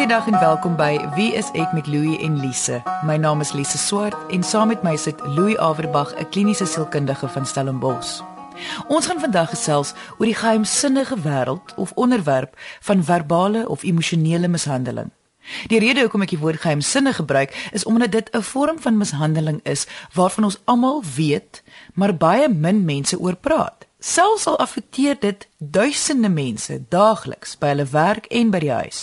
Goeiedag 0.00 0.26
en 0.26 0.40
welkom 0.40 0.76
by 0.80 0.94
Wie 1.12 1.34
is 1.36 1.50
ek 1.52 1.74
met 1.76 1.84
Louie 1.84 2.16
en 2.24 2.38
Lise. 2.40 2.78
My 3.04 3.18
naam 3.20 3.42
is 3.44 3.50
Lise 3.52 3.76
Swart 3.76 4.16
en 4.32 4.40
saam 4.40 4.70
met 4.72 4.80
my 4.80 4.94
sit 4.96 5.20
Louie 5.36 5.58
Averbag, 5.60 6.14
'n 6.16 6.28
kliniese 6.32 6.64
sielkundige 6.64 7.28
van 7.28 7.46
Stellenbosch. 7.46 8.22
Ons 8.88 9.06
gaan 9.06 9.20
vandag 9.20 9.50
gesels 9.50 9.92
oor 10.16 10.24
die 10.24 10.34
geheimsinnige 10.34 11.20
wêreld 11.20 11.74
of 11.76 11.92
onderwerp 11.92 12.56
van 12.80 13.04
verbale 13.04 13.68
of 13.68 13.82
emosionele 13.82 14.48
mishandeling. 14.48 15.10
Die 15.66 15.78
rede 15.78 16.00
hoekom 16.00 16.22
ek 16.22 16.32
die 16.32 16.40
woord 16.40 16.60
geheimsinnig 16.60 17.16
gebruik 17.16 17.68
is 17.72 17.84
omdat 17.84 18.12
dit 18.12 18.30
'n 18.32 18.42
vorm 18.42 18.80
van 18.80 18.96
mishandeling 18.96 19.60
is 19.62 19.86
waarvan 20.14 20.44
ons 20.44 20.60
almal 20.64 21.02
weet, 21.16 21.62
maar 21.94 22.16
baie 22.16 22.48
min 22.48 22.84
mense 22.84 23.20
oor 23.20 23.36
praat. 23.36 23.89
Selfs 24.00 24.46
al 24.46 24.58
affekteer 24.58 25.16
dit 25.20 25.48
duisende 25.58 26.28
mense 26.28 26.78
daagliks 26.88 27.58
by 27.60 27.74
hulle 27.74 27.84
werk 27.92 28.30
en 28.32 28.48
by 28.50 28.58
die 28.62 28.72
huis. 28.72 29.00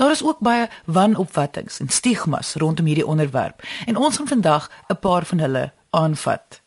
Daar 0.00 0.14
is 0.14 0.22
ook 0.24 0.40
baie 0.40 0.70
wanopvattinge 0.86 1.76
en 1.84 1.92
stigmas 1.92 2.54
rondom 2.54 2.88
hierdie 2.88 3.06
onderwerp 3.06 3.60
en 3.86 3.96
ons 4.00 4.16
gaan 4.16 4.28
vandag 4.28 4.70
'n 4.88 4.96
paar 5.00 5.24
van 5.24 5.38
hulle 5.38 5.72
aanvat. 5.90 6.62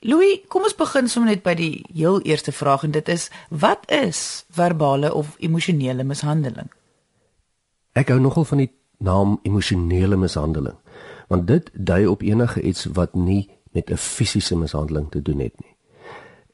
Louis, 0.00 0.40
kom 0.48 0.62
ons 0.62 0.74
begin 0.74 1.08
sommer 1.08 1.30
net 1.30 1.42
by 1.42 1.54
die 1.54 1.84
heel 1.94 2.20
eerste 2.20 2.52
vraag 2.52 2.82
en 2.82 2.90
dit 2.90 3.08
is 3.08 3.30
wat 3.48 3.90
is 3.90 4.44
verbale 4.50 5.14
of 5.14 5.36
emosionele 5.38 6.04
mishandeling? 6.04 6.70
Ek 7.92 8.08
hou 8.08 8.20
nogal 8.20 8.44
van 8.44 8.58
die 8.58 8.70
naam 8.98 9.38
emosionele 9.42 10.16
mishandeling 10.16 10.78
want 11.28 11.46
dit 11.46 11.70
dui 11.72 12.06
op 12.06 12.22
enige 12.22 12.60
iets 12.60 12.84
wat 12.84 13.14
nie 13.14 13.50
met 13.72 13.90
'n 13.90 13.96
fisiese 13.96 14.56
mishandeling 14.56 15.10
te 15.10 15.22
doen 15.22 15.38
het 15.38 15.60
nie. 15.60 15.71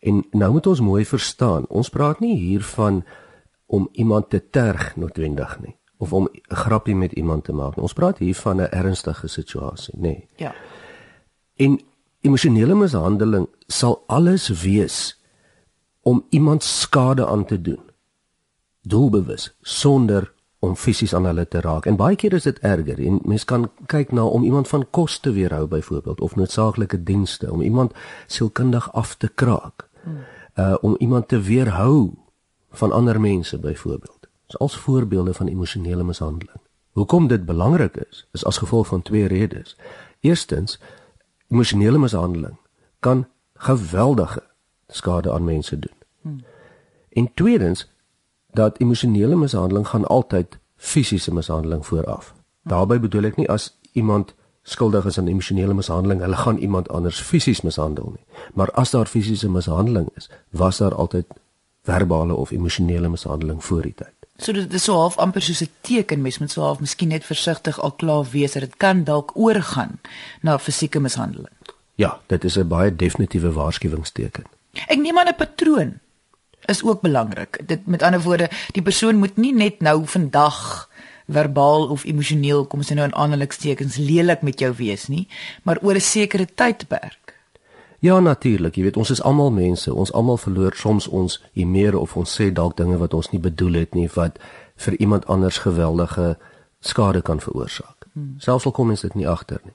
En 0.00 0.24
nou 0.30 0.52
moet 0.52 0.66
ons 0.66 0.80
mooi 0.80 1.04
verstaan, 1.04 1.66
ons 1.68 1.88
praat 1.88 2.20
nie 2.20 2.36
hier 2.36 2.62
van 2.62 3.04
om 3.66 3.88
iemand 3.92 4.30
te 4.30 4.40
terg 4.50 4.96
noodwendig 4.96 5.60
nie 5.60 5.76
of 5.98 6.12
om 6.12 6.28
'n 6.32 6.54
grappie 6.54 6.96
met 6.96 7.12
iemand 7.12 7.44
te 7.44 7.52
maak. 7.52 7.76
Ons 7.76 7.92
praat 7.92 8.18
hier 8.18 8.34
van 8.34 8.56
'n 8.56 8.70
ernstige 8.70 9.26
situasie, 9.26 9.94
nê. 9.96 10.00
Nee. 10.00 10.28
Ja. 10.36 10.54
En 11.56 11.80
emosionele 12.20 12.74
mishandeling 12.74 13.48
sal 13.66 14.02
alles 14.06 14.48
wees 14.48 15.20
om 16.02 16.24
iemand 16.28 16.62
skade 16.62 17.26
aan 17.26 17.44
te 17.44 17.60
doen. 17.60 17.80
Doelbewus 18.82 19.56
sonder 19.60 20.32
om 20.58 20.76
fisies 20.76 21.14
aan 21.14 21.24
hulle 21.24 21.48
te 21.48 21.60
raak. 21.60 21.86
En 21.86 21.96
baie 21.96 22.16
keer 22.16 22.32
is 22.32 22.42
dit 22.42 22.58
erger. 22.58 23.06
En 23.06 23.20
mens 23.22 23.44
kan 23.44 23.70
kyk 23.86 24.12
na 24.12 24.24
om 24.24 24.44
iemand 24.44 24.68
van 24.68 24.86
kos 24.90 25.18
te 25.18 25.32
weerhou 25.32 25.66
byvoorbeeld 25.66 26.20
of 26.20 26.36
noodsaaklike 26.36 27.02
dienste 27.02 27.52
om 27.52 27.60
iemand 27.60 27.92
sielkundig 28.26 28.92
af 28.92 29.14
te 29.14 29.28
kraak 29.28 29.87
uh 30.54 30.74
om 30.80 30.96
iemand 30.98 31.28
te 31.28 31.40
weerhou 31.40 32.14
van 32.70 32.92
ander 32.92 33.20
mense 33.20 33.58
byvoorbeeld. 33.58 34.28
Dis 34.46 34.58
als 34.58 34.76
voorbeelde 34.76 35.34
van 35.34 35.46
emosionele 35.46 36.04
mishandeling. 36.04 36.60
Hoekom 36.92 37.26
dit 37.26 37.44
belangrik 37.44 37.96
is, 37.96 38.28
is 38.32 38.44
as 38.44 38.58
gevolg 38.58 38.86
van 38.86 39.02
twee 39.02 39.26
redes. 39.26 39.76
Eerstens, 40.20 40.80
emosionele 41.48 41.98
mishandeling 41.98 42.56
kan 43.00 43.26
geweldige 43.54 44.42
skade 44.86 45.32
aan 45.32 45.44
mense 45.44 45.78
doen. 45.78 45.96
Hmm. 46.20 46.44
En 47.08 47.34
tweedens, 47.34 47.90
dat 48.50 48.78
emosionele 48.78 49.36
mishandeling 49.36 49.88
gaan 49.88 50.06
altyd 50.06 50.58
fisiese 50.76 51.34
mishandeling 51.34 51.86
vooraf. 51.86 52.34
Daarby 52.62 52.98
bedoel 53.00 53.24
ek 53.30 53.36
nie 53.36 53.48
as 53.50 53.78
iemand 53.92 54.34
skuldig 54.68 55.04
is 55.08 55.18
aan 55.18 55.28
emosionele 55.28 55.74
mishandeling, 55.74 56.20
hulle 56.20 56.36
gaan 56.36 56.58
iemand 56.58 56.88
anders 56.88 57.20
fisies 57.20 57.60
mishandel 57.60 58.12
nie. 58.14 58.24
Maar 58.54 58.70
as 58.70 58.90
daar 58.90 59.06
fisiese 59.06 59.50
mishandeling 59.50 60.08
is, 60.16 60.30
was 60.50 60.78
daar 60.78 60.94
altyd 60.94 61.26
verbale 61.82 62.34
of 62.34 62.50
emosionele 62.50 63.08
mishandeling 63.08 63.64
voor 63.64 63.82
die 63.82 63.94
tyd. 63.94 64.14
So 64.38 64.52
dit 64.52 64.72
is 64.72 64.84
so 64.86 64.94
half 64.94 65.16
amper 65.18 65.42
soos 65.42 65.62
'n 65.62 65.70
teken 65.80 66.22
mens 66.22 66.38
moet 66.38 66.50
so 66.50 66.62
half 66.62 66.80
miskien 66.80 67.08
net 67.08 67.24
versigtig 67.24 67.80
al 67.80 67.92
klaar 67.92 68.26
wees 68.30 68.52
dat 68.52 68.62
dit 68.62 68.76
kan 68.76 69.04
dalk 69.04 69.32
oorgaan 69.34 70.00
na 70.42 70.58
fisieke 70.58 71.00
mishandeling. 71.00 71.56
Ja, 71.94 72.20
dit 72.26 72.44
is 72.44 72.56
'n 72.58 72.68
baie 72.68 72.96
definitiewe 72.96 73.52
waarskuwingsteken. 73.52 74.44
Ek 74.86 74.98
neem 74.98 75.18
aan 75.18 75.28
'n 75.28 75.34
patroon 75.34 75.98
is 76.68 76.84
ook 76.84 77.00
belangrik. 77.00 77.60
Dit 77.66 77.86
met 77.86 78.02
ander 78.02 78.20
woorde, 78.20 78.50
die 78.72 78.82
persoon 78.82 79.16
moet 79.16 79.36
nie 79.36 79.54
net 79.54 79.80
nou 79.80 80.06
vandag 80.06 80.87
verbaal 81.28 81.88
of 81.92 82.04
emosioneel 82.04 82.66
kom 82.66 82.80
ons 82.80 82.90
nou 82.96 83.04
in 83.04 83.14
aanhalingstekens 83.14 83.96
lelik 84.00 84.42
met 84.42 84.60
jou 84.60 84.72
wees 84.78 85.08
nie, 85.12 85.28
maar 85.62 85.78
oor 85.82 85.94
'n 85.94 86.00
sekere 86.00 86.46
tydperk. 86.54 87.34
Ja 88.00 88.20
natuurlik, 88.20 88.76
jy 88.76 88.82
weet 88.82 88.96
ons 88.96 89.10
is 89.10 89.22
almal 89.22 89.50
mense, 89.50 89.94
ons 89.94 90.12
almal 90.12 90.36
verloor 90.36 90.74
soms 90.74 91.08
ons 91.08 91.42
humeur 91.52 91.98
of 91.98 92.16
ons 92.16 92.40
sê 92.40 92.52
dalk 92.52 92.76
dinge 92.76 92.96
wat 92.96 93.14
ons 93.14 93.30
nie 93.30 93.40
bedoel 93.40 93.72
het 93.72 93.94
nie 93.94 94.08
wat 94.14 94.38
vir 94.76 94.94
iemand 95.02 95.26
anders 95.26 95.58
geweldige 95.58 96.36
skade 96.80 97.22
kan 97.22 97.40
veroorsaak. 97.40 98.06
Hmm. 98.12 98.34
Selfs 98.38 98.66
al 98.66 98.72
kom 98.72 98.90
ons 98.90 99.00
dit 99.00 99.14
nie 99.14 99.28
agter 99.28 99.58
nie. 99.64 99.74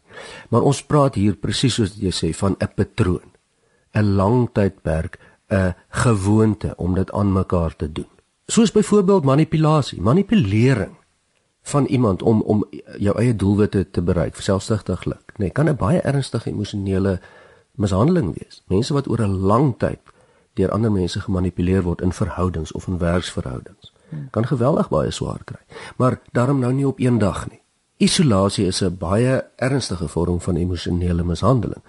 Maar 0.50 0.62
ons 0.62 0.84
praat 0.84 1.16
hier 1.16 1.36
presies 1.36 1.74
soos 1.74 1.96
jy 2.00 2.12
sê 2.12 2.34
van 2.34 2.56
'n 2.60 2.68
patroon. 2.76 3.30
'n 3.94 4.16
Lang 4.16 4.50
tydperk, 4.54 5.20
'n 5.52 5.76
gewoonte 5.90 6.74
om 6.78 6.96
dit 6.96 7.12
aan 7.12 7.34
mekaar 7.34 7.76
te 7.76 7.92
doen. 7.92 8.10
Soos 8.48 8.72
byvoorbeeld 8.72 9.24
manipulasie, 9.24 10.02
manipulering 10.02 10.96
van 11.64 11.86
iemand 11.86 12.22
om 12.22 12.42
om 12.42 12.66
jou 12.98 13.18
eie 13.18 13.36
doelwitte 13.36 13.90
te 13.92 14.02
bereik, 14.02 14.36
selfsugtiglik, 14.36 15.32
nê, 15.34 15.38
nee, 15.38 15.50
kan 15.50 15.70
'n 15.70 15.76
baie 15.76 16.02
ernstige 16.02 16.50
emosionele 16.50 17.20
mishandeling 17.72 18.36
wees. 18.38 18.64
Mense 18.68 18.94
wat 18.94 19.08
oor 19.08 19.22
'n 19.22 19.40
lang 19.40 19.78
tyd 19.78 20.00
deur 20.54 20.72
ander 20.72 20.92
mense 20.92 21.20
gemanipuleer 21.20 21.82
word 21.82 22.02
in 22.02 22.12
verhoudings 22.12 22.72
of 22.72 22.88
in 22.88 22.98
werksverhoudings, 22.98 23.94
kan 24.32 24.48
geweldig 24.48 24.90
baie 24.90 25.12
swaar 25.12 25.44
kry. 25.44 25.60
Maar 25.98 26.20
daarom 26.32 26.60
nou 26.60 26.74
nie 26.74 26.88
op 26.88 27.00
een 27.00 27.18
dag 27.18 27.50
nie. 27.50 27.62
Isolasie 27.98 28.66
is 28.66 28.82
'n 28.82 28.98
baie 28.98 29.44
ernstige 29.56 30.08
vorm 30.08 30.42
van 30.42 30.56
emosionele 30.56 31.24
mishandeling. 31.24 31.84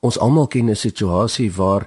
Ons 0.00 0.18
almal 0.18 0.46
ken 0.46 0.70
'n 0.70 0.76
situasie 0.76 1.52
waar 1.52 1.86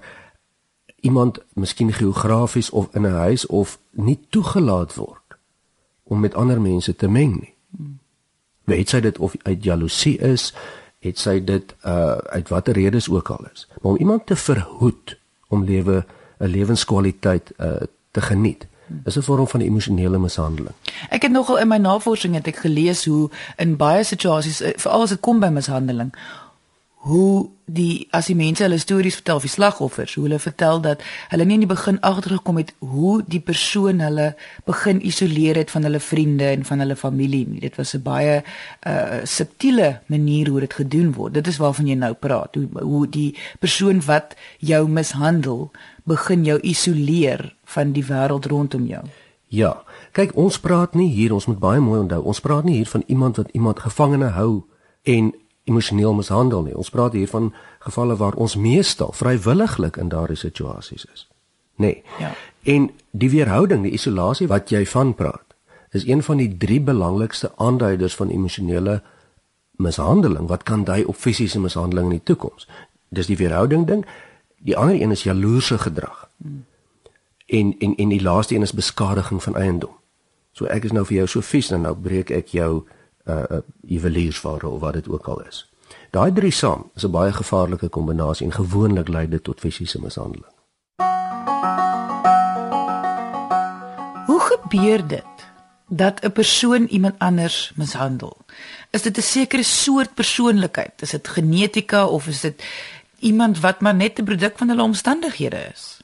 iemand 0.99 1.39
miskien 1.53 1.93
geografies 1.93 2.69
of 2.69 2.87
in 2.91 3.05
'n 3.05 3.11
huis 3.11 3.45
of 3.45 3.79
nie 3.91 4.19
toegelaat 4.29 4.95
word 4.95 5.20
om 6.11 6.19
met 6.19 6.35
ander 6.35 6.61
mense 6.61 6.95
te 6.95 7.07
meng 7.07 7.37
nie. 7.39 7.53
Weet 8.67 8.91
sy 8.91 8.99
dit 8.99 9.19
of 9.19 9.35
uit 9.47 9.63
jaloesie 9.63 10.17
is, 10.19 10.49
het 10.99 11.19
sy 11.19 11.37
dit 11.43 11.71
uh 11.87 12.17
uit 12.35 12.51
watter 12.51 12.75
redes 12.77 13.07
ook 13.09 13.31
al 13.31 13.47
is. 13.53 13.63
Maar 13.79 13.91
om 13.91 14.01
iemand 14.03 14.25
te 14.27 14.35
verhoed 14.35 15.15
om 15.47 15.63
lewe 15.63 16.03
'n 16.39 16.51
lewenskwaliteit 16.51 17.53
uh 17.59 17.87
te 18.11 18.21
geniet 18.21 18.67
is 19.03 19.15
'n 19.17 19.21
vorm 19.21 19.47
van 19.47 19.59
emosionele 19.59 20.19
mishandeling. 20.19 20.75
Ek 21.09 21.21
het 21.21 21.31
nogal 21.31 21.59
in 21.59 21.67
my 21.67 21.77
navorsing 21.77 22.33
het 22.33 22.47
ek 22.47 22.55
gelees 22.55 23.05
hoe 23.05 23.29
in 23.55 23.75
baie 23.75 24.03
situasies 24.03 24.61
uh, 24.61 24.69
veral 24.75 25.01
as 25.01 25.09
dit 25.09 25.19
kom 25.19 25.39
by 25.39 25.47
mishandeling 25.47 26.13
hoe 27.01 27.49
die 27.65 28.07
as 28.13 28.27
die 28.29 28.35
mense 28.37 28.61
hulle 28.61 28.77
stories 28.77 29.15
vertel 29.17 29.39
vir 29.41 29.49
slagoffers, 29.49 30.13
hoe 30.17 30.25
hulle 30.27 30.37
vertel 30.41 30.81
dat 30.83 31.01
hulle 31.31 31.47
nie 31.47 31.55
in 31.57 31.63
die 31.63 31.69
begin 31.69 31.97
agtergekom 32.05 32.59
het 32.61 32.73
hoe 32.93 33.21
die 33.25 33.41
persoon 33.41 34.03
hulle 34.03 34.27
begin 34.69 34.99
isoleer 35.07 35.57
het 35.57 35.73
van 35.73 35.87
hulle 35.87 36.01
vriende 36.03 36.51
en 36.51 36.65
van 36.67 36.83
hulle 36.83 36.97
familie 36.99 37.47
nie. 37.47 37.61
Dit 37.63 37.79
was 37.81 37.95
'n 37.95 38.03
baie 38.03 38.43
uh 38.87 39.25
subtiele 39.25 40.01
manier 40.05 40.49
hoe 40.49 40.59
dit 40.59 40.73
gedoen 40.73 41.13
word. 41.13 41.33
Dit 41.33 41.47
is 41.47 41.57
waarvan 41.57 41.87
jy 41.87 41.95
nou 41.95 42.13
praat. 42.13 42.55
Hoe 42.55 42.67
hoe 42.81 43.07
die 43.09 43.35
persoon 43.59 44.05
wat 44.05 44.35
jou 44.59 44.87
mishandel 44.87 45.71
begin 46.03 46.45
jou 46.45 46.59
isoleer 46.59 47.55
van 47.63 47.91
die 47.91 48.05
wêreld 48.05 48.45
rondom 48.45 48.85
jou. 48.85 49.03
Ja. 49.47 49.83
Kyk, 50.11 50.35
ons 50.35 50.59
praat 50.59 50.93
nie 50.93 51.09
hier, 51.09 51.33
ons 51.33 51.45
moet 51.45 51.59
baie 51.59 51.79
mooi 51.79 51.99
onthou. 51.99 52.21
Ons 52.23 52.39
praat 52.39 52.63
nie 52.63 52.75
hier 52.75 52.87
van 52.87 53.03
iemand 53.07 53.37
wat 53.37 53.49
iemand 53.51 53.79
gevangene 53.79 54.27
hou 54.27 54.63
en 55.03 55.33
emosioneel 55.71 56.13
mishandel 56.17 56.65
nie. 56.67 56.75
Ons 56.77 56.91
praat 56.91 57.15
hier 57.17 57.29
van 57.31 57.53
gevalle 57.87 58.17
waar 58.19 58.35
ons 58.35 58.55
meestal 58.59 59.13
vrywilliglik 59.15 59.97
in 59.97 60.11
daardie 60.11 60.39
situasies 60.39 61.05
is. 61.13 61.27
Nee. 61.81 62.03
Ja. 62.19 62.33
En 62.63 62.91
die 63.11 63.29
weerhouding, 63.31 63.85
die 63.87 63.95
isolasie 63.97 64.47
wat 64.51 64.69
jy 64.69 64.83
van 64.85 65.15
praat, 65.15 65.55
is 65.91 66.05
een 66.07 66.23
van 66.23 66.37
die 66.37 66.57
drie 66.57 66.81
belangrikste 66.81 67.51
aanduiders 67.55 68.15
van 68.15 68.29
emosionele 68.29 69.01
mishandeling 69.81 70.47
wat 70.47 70.63
kan 70.63 70.83
dui 70.83 71.03
op 71.03 71.15
fisiese 71.15 71.59
mishandeling 71.59 72.11
in 72.11 72.19
die 72.19 72.23
toekoms. 72.23 72.67
Dis 73.09 73.27
die 73.27 73.37
weerhouding 73.37 73.87
ding. 73.87 74.05
Die 74.61 74.77
ander 74.77 75.01
een 75.01 75.11
is 75.11 75.23
jaloerse 75.23 75.77
gedrag. 75.77 76.29
Hmm. 76.37 76.65
En 77.45 77.75
en 77.79 77.95
en 77.95 78.09
die 78.09 78.21
laaste 78.21 78.55
een 78.55 78.61
is 78.61 78.73
beskadiging 78.73 79.43
van 79.43 79.55
eiendom. 79.55 79.97
So 80.51 80.65
ek 80.65 80.83
is 80.83 80.91
nou 80.91 81.05
vir 81.05 81.15
jou 81.23 81.27
so 81.27 81.41
vies 81.41 81.71
en 81.71 81.81
nou 81.87 81.95
breek 81.95 82.29
ek 82.29 82.53
jou 82.55 82.83
uh 83.25 83.59
juweliersware 83.81 84.67
of 84.67 84.79
wat 84.79 84.93
dit 84.93 85.09
ook 85.09 85.27
al 85.27 85.41
is. 85.41 85.69
Daai 86.09 86.31
drie 86.33 86.51
saam 86.51 86.89
is 86.95 87.05
'n 87.05 87.11
baie 87.11 87.33
gevaarlike 87.33 87.87
kombinasie 87.87 88.45
en 88.45 88.53
gewoonlik 88.53 89.07
lei 89.07 89.29
dit 89.29 89.43
tot 89.43 89.59
fisiese 89.59 90.01
mishandeling. 90.01 90.53
Hoe 94.25 94.39
gebeur 94.39 95.07
dit 95.07 95.33
dat 95.87 96.23
'n 96.23 96.31
persoon 96.31 96.85
iemand 96.85 97.15
anders 97.17 97.71
mishandel? 97.75 98.37
Is 98.89 99.01
dit 99.01 99.17
'n 99.17 99.21
sekere 99.21 99.63
soort 99.63 100.13
persoonlikheid? 100.13 101.01
Is 101.01 101.09
dit 101.09 101.27
genetika 101.27 102.07
of 102.07 102.27
is 102.27 102.41
dit 102.41 102.63
iemand 103.19 103.59
wat 103.59 103.81
maar 103.81 103.95
net 103.95 104.19
'n 104.19 104.23
produk 104.23 104.57
van 104.57 104.67
hulle 104.67 104.83
omstandighede 104.83 105.69
is? 105.73 106.01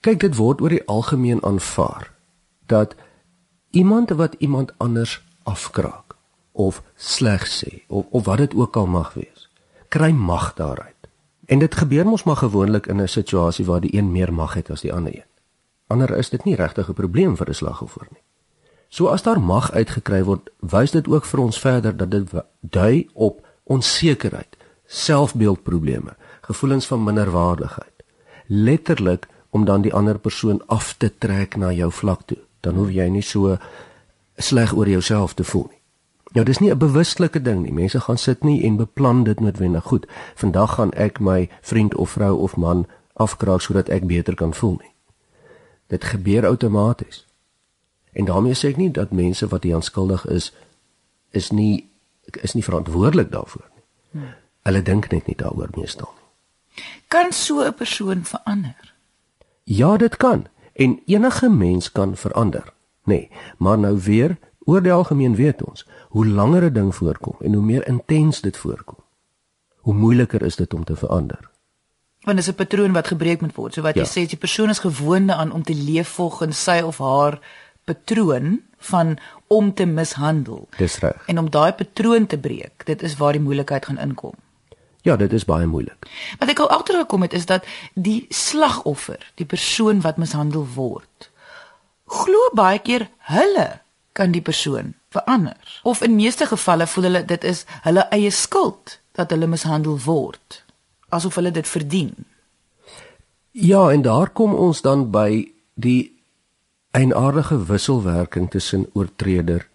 Kyk, 0.00 0.20
dit 0.20 0.36
word 0.36 0.60
oor 0.60 0.68
die 0.68 0.86
algemeen 0.86 1.42
aanvaar 1.42 2.12
dat 2.66 2.94
Iemand 3.76 4.10
wat 4.10 4.34
iemand 4.38 4.72
anders 4.76 5.22
afkraak 5.46 6.16
of 6.52 6.82
sleg 6.96 7.46
sê 7.46 7.82
of 7.86 8.04
of 8.10 8.24
wat 8.24 8.42
dit 8.42 8.54
ook 8.54 8.76
al 8.76 8.86
mag 8.86 9.14
wees, 9.14 9.48
kry 9.88 10.10
mag 10.10 10.54
daaruit. 10.54 10.94
En 11.46 11.58
dit 11.62 11.74
gebeur 11.74 12.06
mos 12.06 12.24
maar 12.24 12.42
gewoonlik 12.42 12.86
in 12.86 13.00
'n 13.00 13.08
situasie 13.08 13.64
waar 13.64 13.80
die 13.80 13.94
een 13.96 14.12
meer 14.12 14.32
mag 14.32 14.54
het 14.54 14.70
as 14.70 14.80
die 14.80 14.92
ander 14.92 15.14
een. 15.14 15.30
Ander 15.86 16.16
is 16.16 16.30
dit 16.30 16.44
nie 16.44 16.54
regtig 16.54 16.88
'n 16.88 16.94
probleem 16.94 17.36
vir 17.36 17.48
'n 17.48 17.54
slagoffer 17.54 18.06
nie. 18.10 18.22
So 18.88 19.06
as 19.06 19.22
daar 19.22 19.40
mag 19.40 19.72
uitgekry 19.72 20.22
word, 20.24 20.50
wys 20.60 20.90
dit 20.90 21.08
ook 21.08 21.24
vir 21.24 21.40
ons 21.40 21.58
verder 21.58 21.96
dat 21.96 22.10
dit 22.10 22.30
dui 22.60 23.08
op 23.12 23.46
onsekerheid, 23.64 24.56
selfbeeldprobleme, 24.86 26.16
gevoelens 26.40 26.86
van 26.86 27.04
minderwaardigheid. 27.04 28.04
Letterlik 28.46 29.28
om 29.50 29.64
dan 29.64 29.82
die 29.82 29.94
ander 29.94 30.18
persoon 30.18 30.62
af 30.66 30.94
te 30.98 31.10
trek 31.18 31.56
na 31.56 31.72
jou 31.72 31.92
vlak 31.92 32.22
toe. 32.26 32.38
Dan 32.60 32.74
hoef 32.74 32.90
jy 32.90 33.08
nie 33.08 33.22
so 33.22 33.58
sleg 34.36 34.74
oor 34.74 34.88
jouself 34.88 35.34
te 35.34 35.44
voel 35.44 35.66
nie. 35.70 35.80
Nou 36.32 36.44
dis 36.44 36.58
nie 36.58 36.70
'n 36.70 36.78
bewuslike 36.78 37.42
ding 37.42 37.62
nie. 37.62 37.72
Mense 37.72 38.00
gaan 38.00 38.18
sit 38.18 38.44
nie 38.44 38.62
en 38.64 38.76
beplan 38.76 39.24
dit 39.24 39.40
noodwendig 39.40 39.84
goed. 39.84 40.06
Vandag 40.34 40.74
gaan 40.74 40.92
ek 40.92 41.20
my 41.20 41.48
vriend 41.60 41.94
of 41.94 42.10
vrou 42.10 42.38
of 42.38 42.56
man 42.56 42.86
afkraak 43.12 43.60
sodat 43.60 43.88
ek 43.88 44.06
beter 44.06 44.34
kan 44.34 44.54
voel 44.54 44.76
nie. 44.80 44.92
Dit 45.86 46.04
gebeur 46.04 46.46
outomaties. 46.46 47.26
En 48.12 48.24
daarmee 48.24 48.54
sê 48.54 48.68
ek 48.68 48.76
nie 48.76 48.90
dat 48.90 49.12
mense 49.12 49.48
wat 49.48 49.62
hier 49.62 49.74
aanskuldig 49.74 50.26
is 50.26 50.52
is 51.30 51.50
nie 51.50 51.90
is 52.42 52.52
nie 52.52 52.64
verantwoordelik 52.64 53.30
daarvoor 53.30 53.70
nie. 53.74 53.84
Hmm. 54.10 54.34
Hulle 54.62 54.82
dink 54.82 55.10
net 55.10 55.26
nie 55.26 55.36
daaroor 55.36 55.68
meestal 55.74 56.12
nie. 56.14 56.84
Kan 57.08 57.32
so 57.32 57.60
'n 57.60 57.74
persoon 57.74 58.24
verander? 58.24 58.94
Ja, 59.64 59.96
dit 59.96 60.16
kan. 60.16 60.46
En 60.72 61.00
enige 61.06 61.48
mens 61.48 61.92
kan 61.92 62.16
verander, 62.16 62.72
nê. 63.06 63.14
Nee, 63.14 63.30
maar 63.58 63.78
nou 63.78 63.98
weer, 63.98 64.38
oor 64.66 64.82
die 64.82 64.92
algemeen 64.92 65.34
weet 65.34 65.64
ons, 65.64 65.86
hoe 66.08 66.26
langer 66.26 66.64
'n 66.64 66.72
ding 66.72 66.94
voorkom 66.94 67.36
en 67.40 67.54
hoe 67.54 67.62
meer 67.62 67.86
intens 67.88 68.40
dit 68.40 68.56
voorkom, 68.56 68.98
hoe 69.76 69.94
moeiliker 69.94 70.42
is 70.42 70.56
dit 70.56 70.74
om 70.74 70.84
te 70.84 70.96
verander. 70.96 71.50
Want 72.26 72.36
dit 72.36 72.46
is 72.46 72.52
'n 72.52 72.54
patroon 72.54 72.92
wat 72.92 73.06
gebreek 73.06 73.40
moet 73.40 73.54
word. 73.54 73.74
So 73.74 73.82
wat 73.82 73.94
ja. 73.94 74.02
jy 74.02 74.08
sê, 74.08 74.28
die 74.28 74.38
persoon 74.38 74.68
is 74.68 74.78
gewoond 74.78 75.30
aan 75.30 75.52
om 75.52 75.62
te 75.62 75.74
leef 75.74 76.08
volgens 76.08 76.62
sy 76.62 76.80
of 76.84 76.98
haar 76.98 77.40
patroon 77.84 78.60
van 78.78 79.18
om 79.46 79.74
te 79.74 79.84
mishandel. 79.84 80.68
Dis 80.76 80.98
reg. 80.98 81.22
En 81.26 81.38
om 81.38 81.50
daai 81.50 81.72
patroon 81.72 82.26
te 82.26 82.38
breek, 82.38 82.86
dit 82.86 83.02
is 83.02 83.16
waar 83.16 83.32
die 83.32 83.40
moeilikheid 83.40 83.86
gaan 83.86 83.98
inkom. 83.98 84.34
Ja, 85.06 85.16
dit 85.16 85.32
is 85.32 85.44
baie 85.44 85.66
moeilik. 85.66 86.08
Wat 86.38 86.50
ek 86.50 86.58
al 86.58 86.70
agtergekom 86.70 87.22
het 87.22 87.32
is 87.32 87.46
dat 87.46 87.66
die 87.94 88.26
slagoffer, 88.28 89.32
die 89.34 89.46
persoon 89.46 90.00
wat 90.00 90.16
mishandel 90.16 90.66
word, 90.74 91.30
glo 92.06 92.50
baie 92.54 92.78
keer 92.78 93.08
hulle 93.30 93.80
kan 94.16 94.32
die 94.32 94.42
persoon 94.42 94.94
verander. 95.12 95.80
Of 95.82 96.02
in 96.02 96.16
meeste 96.16 96.46
gevalle 96.46 96.86
voel 96.86 97.10
hulle 97.10 97.24
dit 97.24 97.44
is 97.44 97.64
hulle 97.84 98.06
eie 98.14 98.30
skuld 98.30 98.98
dat 99.16 99.30
hulle 99.32 99.48
mishandel 99.48 99.98
word, 100.04 100.62
asof 101.08 101.38
hulle 101.40 101.50
dit 101.50 101.68
verdien. 101.68 102.12
Ja, 103.56 103.90
en 103.90 104.02
daar 104.04 104.30
kom 104.30 104.54
ons 104.54 104.82
dan 104.84 105.08
by 105.10 105.46
die 105.74 106.12
eienaardige 106.96 107.56
wisselwerking 107.68 108.50
tussen 108.50 108.86
oortreder 108.92 109.66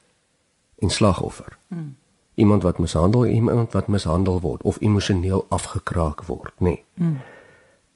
en 0.81 0.89
slagoffer. 0.89 1.57
Hmm. 1.68 1.95
Iemand 2.33 2.63
wat 2.63 2.78
mishandel, 2.78 3.25
iemand 3.25 3.74
wat 3.74 3.88
mishandel 3.88 4.42
word 4.42 4.62
of 4.62 4.78
emosioneel 4.81 5.45
afgekraak 5.50 6.24
word, 6.25 6.54
nê. 6.57 6.66
Nee. 6.69 6.83
Hmm. 6.94 7.19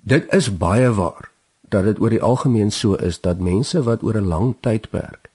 Dit 0.05 0.33
is 0.33 0.49
baie 0.57 0.91
waar 0.93 1.31
dat 1.75 1.87
dit 1.89 2.01
oor 2.01 2.13
die 2.15 2.23
algemeen 2.23 2.71
so 2.71 2.95
is 2.95 3.19
dat 3.27 3.43
mense 3.43 3.83
wat 3.83 4.03
oor 4.03 4.17
'n 4.21 4.31
lang 4.31 4.55
tydperk 4.61 5.29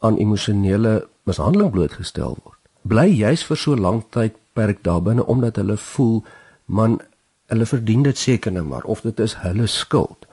aan 0.00 0.18
emosionele 0.18 1.06
mishandeling 1.28 1.70
blootgestel 1.70 2.36
word, 2.42 2.58
bly 2.82 3.06
juis 3.06 3.44
vir 3.44 3.56
so 3.56 3.76
lank 3.76 4.10
tydperk 4.10 4.82
daarbinne 4.82 5.26
omdat 5.26 5.56
hulle 5.56 5.76
voel 5.76 6.24
man 6.66 7.00
hulle 7.46 7.66
verdien 7.66 8.02
dit 8.02 8.18
seker 8.18 8.52
nou 8.52 8.64
maar 8.64 8.84
of 8.84 9.00
dit 9.00 9.20
is 9.20 9.34
hulle 9.44 9.66
skuld 9.66 10.26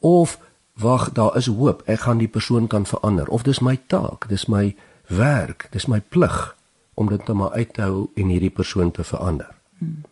of 0.00 0.38
wag, 0.78 1.12
daar 1.12 1.36
is 1.36 1.46
hoop. 1.46 1.82
Ek 1.86 2.00
gaan 2.06 2.18
die 2.22 2.28
persoon 2.30 2.66
kan 2.66 2.86
verander 2.86 3.28
of 3.28 3.42
dis 3.42 3.58
my 3.60 3.78
taak, 3.86 4.28
dis 4.30 4.46
my 4.46 4.76
werk, 5.06 5.68
dis 5.74 5.88
my 5.90 6.00
plig 6.00 6.56
om 6.94 7.08
dit 7.10 7.26
net 7.28 7.36
maar 7.36 7.50
uit 7.50 7.72
te 7.74 7.82
hou 7.82 8.08
en 8.14 8.30
hierdie 8.30 8.50
persoon 8.54 8.90
te 8.90 9.04
verander. 9.04 9.50
Hmm. 9.78 10.04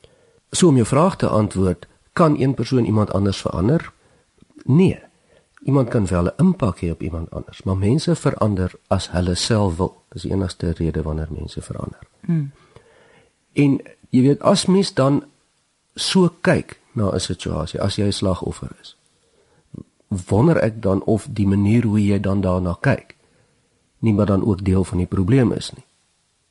So 0.50 0.68
om 0.68 0.78
jou 0.78 0.86
vraag 0.86 1.16
te 1.16 1.28
antwoord, 1.28 1.86
kan 2.12 2.38
een 2.40 2.54
persoon 2.54 2.84
iemand 2.84 3.12
anders 3.12 3.40
verander? 3.40 3.92
Nee. 4.66 4.98
Iemand 5.62 5.88
kan 5.88 6.06
wel 6.06 6.26
'n 6.26 6.32
impak 6.36 6.80
hê 6.80 6.90
op 6.90 7.02
iemand 7.02 7.30
anders, 7.30 7.62
maar 7.62 7.76
mense 7.76 8.16
verander 8.16 8.72
as 8.86 9.10
hulle 9.10 9.34
self 9.34 9.76
wil. 9.76 10.02
Dis 10.08 10.22
die 10.22 10.32
enigste 10.32 10.70
rede 10.70 11.02
wanneer 11.02 11.28
mense 11.30 11.62
verander. 11.62 12.02
Hmm. 12.20 12.52
En 13.52 13.80
jy 14.10 14.22
weet 14.22 14.40
as 14.40 14.66
mens 14.66 14.94
dan 14.94 15.24
so 15.94 16.32
kyk 16.40 16.80
na 16.92 17.10
'n 17.10 17.20
situasie, 17.20 17.80
as 17.80 17.96
jy 17.96 18.04
'n 18.06 18.12
slagoffer 18.12 18.70
is, 18.80 18.96
wonder 20.08 20.56
ek 20.56 20.82
dan 20.82 21.04
of 21.04 21.28
die 21.30 21.46
manier 21.46 21.84
hoe 21.84 22.06
jy 22.06 22.20
dan 22.20 22.40
daarna 22.40 22.76
kyk 22.80 23.16
nie 23.98 24.14
maar 24.14 24.26
dan 24.26 24.44
ook 24.44 24.64
deel 24.64 24.84
van 24.84 24.98
die 24.98 25.06
probleem 25.06 25.52
is 25.52 25.72
nie. 25.74 25.84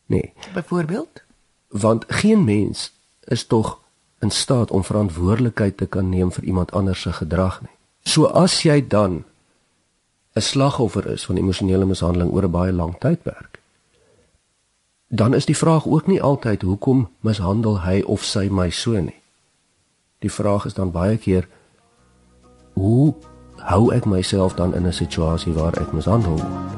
Nee. 0.06 0.34
Byvoorbeeld? 0.54 1.24
Want 1.68 2.04
geen 2.08 2.44
mens 2.44 2.92
is 3.24 3.46
tog 3.46 3.80
in 4.20 4.32
staat 4.32 4.72
om 4.72 4.84
verantwoordelikheid 4.84 5.78
te 5.78 5.86
kan 5.86 6.10
neem 6.10 6.32
vir 6.32 6.44
iemand 6.44 6.72
anders 6.72 7.02
se 7.02 7.14
gedrag 7.14 7.62
nie. 7.62 7.72
So 8.06 8.26
as 8.26 8.62
jy 8.62 8.88
dan 8.88 9.26
'n 10.36 10.42
slagoffer 10.42 11.08
is 11.08 11.26
van 11.26 11.38
emosionele 11.38 11.86
mishandeling 11.86 12.32
oor 12.32 12.44
'n 12.44 12.52
baie 12.52 12.74
lang 12.74 12.98
tydperk, 13.00 13.60
dan 15.08 15.34
is 15.34 15.46
die 15.46 15.58
vraag 15.58 15.86
ook 15.88 16.08
nie 16.08 16.22
altyd 16.22 16.62
hoekom 16.62 17.10
mishandel 17.20 17.82
hy 17.82 18.02
of 18.02 18.24
sy 18.24 18.48
my 18.52 18.70
so 18.70 18.92
nie. 18.92 19.22
Die 20.20 20.32
vraag 20.32 20.66
is 20.66 20.74
dan 20.74 20.92
baie 20.92 21.18
keer 21.18 21.48
hoe 22.74 23.14
hou 23.58 23.94
ek 23.94 24.06
myself 24.06 24.54
dan 24.54 24.76
in 24.76 24.86
'n 24.88 24.94
situasie 24.94 25.54
waar 25.54 25.74
ek 25.82 25.92
mishandel 25.94 26.38
word. 26.38 26.76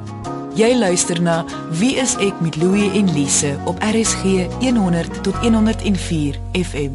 Jy 0.56 0.78
luister 0.78 1.22
na 1.22 1.46
Wie 1.72 1.96
is 1.96 2.16
ek 2.16 2.42
met 2.42 2.56
Louie 2.56 2.92
en 2.92 3.14
Lise 3.14 3.58
op 3.66 3.78
RSG 3.80 4.24
100 4.60 5.24
tot 5.24 5.36
104 5.36 6.40
FM. 6.54 6.92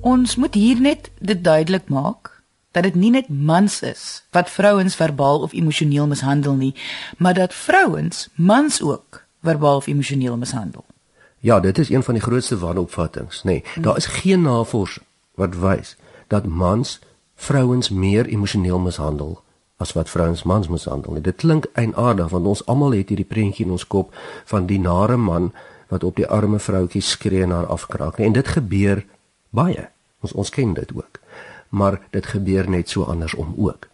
Ons 0.00 0.36
moet 0.36 0.54
hier 0.54 0.80
net 0.80 1.10
dit 1.18 1.44
duidelik 1.44 1.88
maak 1.88 2.33
dat 2.74 2.82
dit 2.82 2.94
nie 2.98 3.10
net 3.14 3.28
mans 3.28 3.80
is 3.86 4.24
wat 4.34 4.50
vrouens 4.50 4.96
verbaal 4.98 5.40
of 5.46 5.52
emosioneel 5.52 6.06
mishandel 6.10 6.54
nie, 6.54 6.74
maar 7.18 7.34
dat 7.34 7.54
vrouens 7.54 8.28
mans 8.34 8.82
ook 8.82 9.22
verbaal 9.42 9.76
of 9.76 9.86
emosioneel 9.86 10.36
mishandel. 10.36 10.84
Ja, 11.38 11.60
dit 11.60 11.78
is 11.78 11.90
een 11.90 12.02
van 12.02 12.14
die 12.14 12.22
grootste 12.22 12.58
wanopvattinge, 12.58 13.40
nê. 13.42 13.42
Nee, 13.42 13.64
daar 13.80 13.96
is 13.96 14.06
geen 14.06 14.42
navorsing 14.42 15.06
wat 15.34 15.54
wys 15.54 15.96
dat 16.26 16.46
mans 16.46 16.98
vrouens 17.34 17.88
meer 17.90 18.26
emosioneel 18.26 18.78
mishandel 18.78 19.42
as 19.76 19.92
wat 19.92 20.10
vrouens 20.10 20.42
mans 20.42 20.68
mishandel. 20.68 21.22
Dit 21.22 21.36
klink 21.36 21.66
eienaardig 21.72 22.28
want 22.28 22.46
ons 22.46 22.66
almal 22.66 22.94
het 22.98 23.08
hierdie 23.08 23.28
prentjie 23.28 23.66
in 23.66 23.74
ons 23.74 23.86
kop 23.86 24.14
van 24.44 24.66
die 24.66 24.80
nare 24.80 25.16
man 25.16 25.52
wat 25.88 26.04
op 26.04 26.16
die 26.16 26.26
arme 26.26 26.58
vroutjie 26.58 27.02
skree 27.02 27.42
en 27.42 27.50
haar 27.50 27.66
afkraak. 27.66 28.18
En 28.18 28.32
dit 28.32 28.48
gebeur 28.48 29.04
baie. 29.50 29.88
Ons 30.20 30.32
ons 30.32 30.50
ken 30.50 30.74
dit 30.74 30.94
ook. 30.94 31.20
Maar 31.74 31.98
dit 32.14 32.26
gebeur 32.26 32.68
net 32.70 32.88
so 32.88 33.02
andersom 33.02 33.54
ook. 33.56 33.88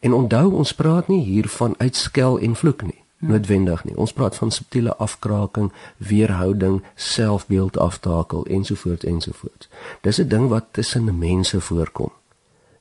En 0.00 0.12
onthou 0.12 0.52
ons 0.54 0.74
praat 0.78 1.08
nie 1.10 1.24
hier 1.24 1.48
van 1.48 1.74
uitskel 1.78 2.38
en 2.38 2.54
vloek 2.56 2.82
nie. 2.86 3.00
Noodwendig 3.18 3.82
nie. 3.84 3.96
Ons 3.96 4.12
praat 4.12 4.36
van 4.36 4.52
subtiele 4.52 4.92
afkraking, 5.02 5.72
weerhouding, 5.96 6.82
selfbeeld 6.94 7.78
aftakel 7.78 8.46
ensovoorts 8.46 9.04
ensovoorts. 9.04 9.68
Dis 10.00 10.20
'n 10.20 10.28
ding 10.28 10.48
wat 10.48 10.64
tussen 10.70 11.18
mense 11.18 11.60
voorkom 11.60 12.12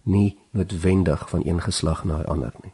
nie 0.05 0.37
noodwendig 0.51 1.29
van 1.29 1.41
een 1.45 1.61
geslag 1.61 2.03
na 2.03 2.17
'n 2.17 2.25
ander 2.25 2.53
nie. 2.63 2.73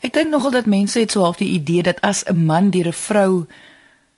Ek 0.00 0.12
dink 0.12 0.30
nogal 0.30 0.50
dat 0.50 0.66
mense 0.66 0.98
het 0.98 1.10
so 1.10 1.20
half 1.20 1.36
die 1.36 1.50
idee 1.50 1.82
dat 1.82 2.00
as 2.00 2.24
'n 2.24 2.44
man 2.44 2.70
deur 2.70 2.86
'n 2.86 2.92
vrou 2.92 3.46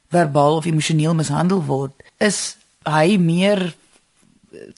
verbaal 0.09 0.57
of 0.57 0.65
emosioneel 0.65 1.15
mishandel 1.15 1.65
word, 1.65 1.93
is 2.17 2.57
hy 2.83 3.17
meer 3.17 3.77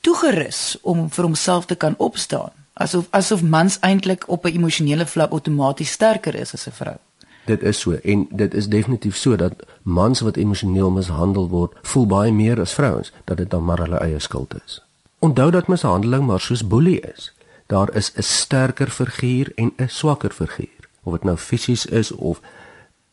toegerus 0.01 0.79
om 0.83 1.11
vir 1.11 1.25
homself 1.25 1.67
te 1.67 1.75
kan 1.75 1.95
opstaan, 1.99 2.51
asof 2.73 3.07
asof 3.11 3.43
mans 3.43 3.79
eintlik 3.81 4.29
op 4.29 4.45
'n 4.45 4.55
emosionele 4.55 5.07
vlak 5.07 5.31
outomaties 5.31 5.91
sterker 5.91 6.35
is 6.35 6.55
as 6.55 6.67
'n 6.67 6.73
vrou. 6.73 6.97
Dit 7.45 7.63
is 7.63 7.81
so 7.81 7.93
en 7.93 8.27
dit 8.31 8.55
is 8.55 8.69
definitief 8.69 9.17
so 9.17 9.37
dat 9.37 9.53
mans 9.83 10.21
wat 10.21 10.37
emosioneel 10.37 10.91
mishandel 10.91 11.49
word, 11.49 11.73
voel 11.83 12.07
baie 12.07 12.33
meer 12.33 12.61
as 12.61 12.73
vrouens 12.73 13.13
dat 13.25 13.37
dit 13.37 13.51
dan 13.51 13.65
maar 13.65 13.79
hulle 13.79 13.99
eie 13.99 14.19
skuld 14.19 14.55
is. 14.65 14.83
Onthou 15.19 15.51
dat 15.51 15.67
mishandeling 15.67 16.27
maar 16.27 16.41
soos 16.41 16.67
boelie 16.67 17.01
is 17.01 17.33
daar 17.69 17.95
is 17.95 18.13
'n 18.15 18.23
sterker 18.23 18.91
figuur 18.91 19.53
en 19.55 19.73
'n 19.77 19.89
swakker 19.89 20.31
figuur 20.31 20.89
of 21.03 21.13
dit 21.13 21.25
nou 21.25 21.37
fisies 21.37 21.87
is 21.87 22.13
of, 22.13 22.41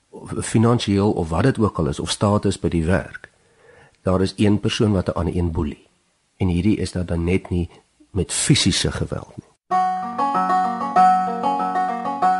of 0.09 0.31
finansiëel 0.45 1.11
of 1.11 1.29
wat 1.29 1.43
dit 1.43 1.59
ook 1.59 1.77
al 1.77 1.87
is 1.87 1.99
of 1.99 2.09
status 2.09 2.59
by 2.59 2.67
die 2.67 2.85
werk 2.85 3.29
daar 4.01 4.21
is 4.21 4.33
een 4.35 4.59
persoon 4.59 4.91
wat 4.91 5.07
'n 5.07 5.11
ander 5.11 5.35
een 5.35 5.51
boelie 5.51 5.84
en 6.37 6.47
hierdie 6.47 6.77
is 6.77 6.91
dan 6.91 7.23
net 7.23 7.49
nie 7.49 7.69
met 8.11 8.31
fisiese 8.33 8.91
geweld 8.91 9.33
nie 9.37 9.55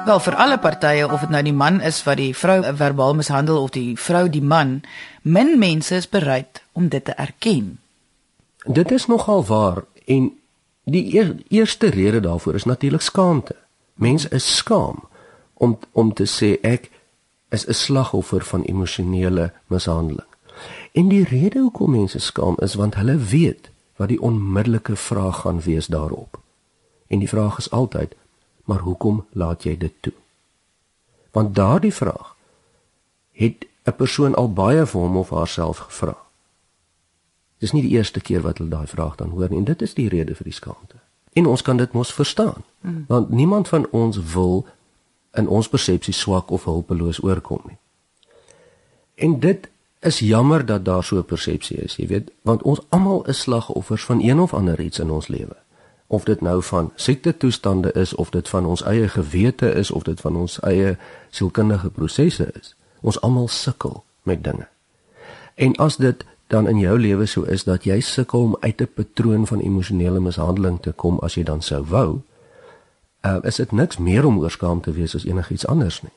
Wel 0.05 0.19
vir 0.19 0.35
alle 0.37 0.57
partye 0.61 1.05
of 1.09 1.19
dit 1.19 1.31
nou 1.33 1.41
die 1.41 1.53
man 1.53 1.79
is 1.81 2.03
wat 2.05 2.19
die 2.21 2.35
vrou 2.37 2.59
verbaal 2.61 3.15
mishandel 3.17 3.57
of 3.57 3.71
die 3.73 3.95
vrou 3.97 4.27
die 4.29 4.43
man, 4.43 4.83
min 5.21 5.55
mense 5.57 5.95
is 5.97 6.05
bereid 6.09 6.61
om 6.77 6.91
dit 6.93 7.05
te 7.05 7.15
erken. 7.17 7.79
Dit 8.65 8.91
is 8.91 9.07
nogal 9.09 9.41
waar 9.45 9.81
en 10.05 10.29
die 10.83 11.15
eer, 11.15 11.33
eerste 11.49 11.89
rede 11.89 12.19
daarvoor 12.19 12.53
is 12.53 12.69
natuurlik 12.69 13.01
skaamte. 13.01 13.55
Mense 13.93 14.29
is 14.29 14.55
skaam 14.55 15.01
om 15.53 15.79
om 15.91 16.13
te 16.13 16.29
sê 16.29 16.53
ek 16.61 16.91
is 17.49 17.65
'n 17.67 17.73
slagoffer 17.73 18.45
van 18.45 18.63
emosionele 18.63 19.53
mishandeling. 19.67 20.29
En 20.91 21.07
die 21.07 21.23
rede 21.23 21.59
hoekom 21.59 21.91
mense 21.91 22.19
skaam 22.19 22.55
is 22.61 22.73
want 22.73 22.95
hulle 22.95 23.17
weet 23.17 23.69
wat 23.95 24.07
die 24.07 24.21
onmiddellike 24.21 24.95
vraag 24.95 25.39
gaan 25.39 25.61
wees 25.61 25.87
daarop. 25.87 26.39
En 27.07 27.19
die 27.19 27.29
vraag 27.29 27.57
is 27.57 27.71
altyd: 27.71 28.15
maar 28.65 28.79
hoekom 28.79 29.25
laat 29.31 29.63
jy 29.63 29.77
dit 29.77 29.93
toe? 29.99 30.13
Want 31.31 31.55
daardie 31.55 31.93
vraag 31.93 32.35
het 33.31 33.65
'n 33.83 33.95
persoon 33.95 34.35
al 34.35 34.53
baie 34.53 34.85
vir 34.85 35.01
hom 35.01 35.17
of 35.17 35.29
haarself 35.29 35.77
gevra. 35.77 36.17
Dis 37.57 37.71
nie 37.71 37.81
die 37.81 37.97
eerste 37.97 38.19
keer 38.19 38.41
wat 38.41 38.57
hulle 38.57 38.69
daai 38.69 38.87
vraag 38.87 39.15
dan 39.15 39.29
hoor 39.29 39.49
nie 39.49 39.57
en 39.57 39.63
dit 39.63 39.81
is 39.81 39.93
die 39.93 40.09
rede 40.09 40.35
vir 40.35 40.43
die 40.43 40.53
skaamte. 40.53 40.95
En 41.33 41.45
ons 41.45 41.61
kan 41.61 41.77
dit 41.77 41.91
mos 41.91 42.13
verstaan. 42.13 42.63
Hmm. 42.81 43.05
Want 43.07 43.29
niemand 43.29 43.67
van 43.67 43.87
ons 43.91 44.17
wil 44.17 44.65
in 45.31 45.47
ons 45.47 45.69
persepsie 45.69 46.13
swak 46.13 46.49
of 46.49 46.63
hulpeloos 46.63 47.23
oorkom 47.23 47.61
nie. 47.67 47.77
En 49.15 49.39
dit 49.39 49.69
is 50.05 50.19
jammer 50.19 50.65
dat 50.65 50.85
daar 50.85 51.03
so 51.03 51.17
'n 51.17 51.25
persepsie 51.25 51.77
is, 51.77 51.95
jy 51.95 52.07
weet, 52.07 52.31
want 52.41 52.61
ons 52.61 52.79
almal 52.89 53.25
is 53.27 53.39
slagoffers 53.39 54.03
van 54.03 54.21
een 54.21 54.39
of 54.39 54.53
ander 54.53 54.79
iets 54.79 54.99
in 54.99 55.11
ons 55.11 55.27
lewe. 55.27 55.55
Of 56.07 56.23
dit 56.23 56.41
nou 56.41 56.63
van 56.63 56.91
siekte 56.95 57.37
toestande 57.37 57.91
is 57.91 58.13
of 58.15 58.29
dit 58.29 58.49
van 58.49 58.65
ons 58.65 58.83
eie 58.83 59.07
gewete 59.07 59.71
is 59.73 59.91
of 59.91 60.03
dit 60.03 60.21
van 60.21 60.35
ons 60.35 60.59
eie 60.59 60.97
sielkundige 61.29 61.89
prosesse 61.89 62.49
is. 62.59 62.75
Ons 63.01 63.21
almal 63.21 63.47
sukkel 63.47 64.03
met 64.23 64.43
dinge. 64.43 64.67
En 65.55 65.75
as 65.75 65.97
dit 65.97 66.25
dan 66.47 66.67
in 66.67 66.79
jou 66.79 66.99
lewe 66.99 67.25
so 67.25 67.41
is 67.41 67.63
dat 67.63 67.83
jy 67.83 67.99
sukkel 67.99 68.41
om 68.41 68.57
uit 68.59 68.81
'n 68.81 68.89
patroon 68.93 69.47
van 69.47 69.59
emosionele 69.59 70.19
mishandeling 70.19 70.81
te 70.81 70.91
kom 70.91 71.19
as 71.19 71.33
jy 71.35 71.43
dan 71.43 71.61
sou 71.61 71.83
wou, 71.83 72.21
uh, 73.21 73.37
is 73.41 73.55
dit 73.55 73.71
niks 73.71 73.97
meer 73.97 74.25
om 74.25 74.39
oor 74.39 74.51
skaam 74.51 74.81
te 74.81 74.91
wees 74.91 75.15
as 75.15 75.25
enigiets 75.25 75.67
anders 75.67 76.01
nie. 76.01 76.13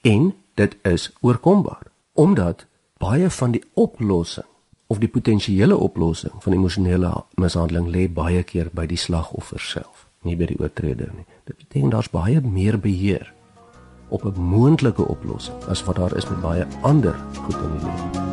En 0.00 0.34
dit 0.54 0.76
is 0.82 1.10
oorkombaar 1.20 1.82
omdat 2.12 2.66
baie 2.98 3.30
van 3.30 3.52
die 3.52 3.62
oplossing 3.74 4.46
of 4.86 5.00
die 5.02 5.10
potensiële 5.10 5.76
oplossing 5.76 6.32
van 6.40 6.54
emosionele 6.56 7.12
mishandeling 7.34 7.88
lê 7.92 8.06
baie 8.08 8.42
keer 8.46 8.70
by 8.72 8.86
die 8.86 9.00
slagoffer 9.00 9.60
self, 9.60 10.06
nie 10.24 10.36
by 10.38 10.48
die 10.48 10.58
oortreder 10.60 11.10
nie. 11.12 11.26
Dit 11.44 11.58
beteken 11.58 11.92
daar's 11.92 12.10
baie 12.10 12.40
meer 12.40 12.78
beheer 12.80 13.32
op 14.08 14.24
'n 14.24 14.40
moontlike 14.40 15.02
oplossing 15.08 15.64
as 15.68 15.84
wat 15.84 15.96
daar 15.96 16.16
is 16.16 16.28
met 16.28 16.40
baie 16.40 16.66
ander 16.80 17.14
goed 17.42 17.56
in 17.56 17.72
die 17.72 17.84
lewe. 17.84 18.24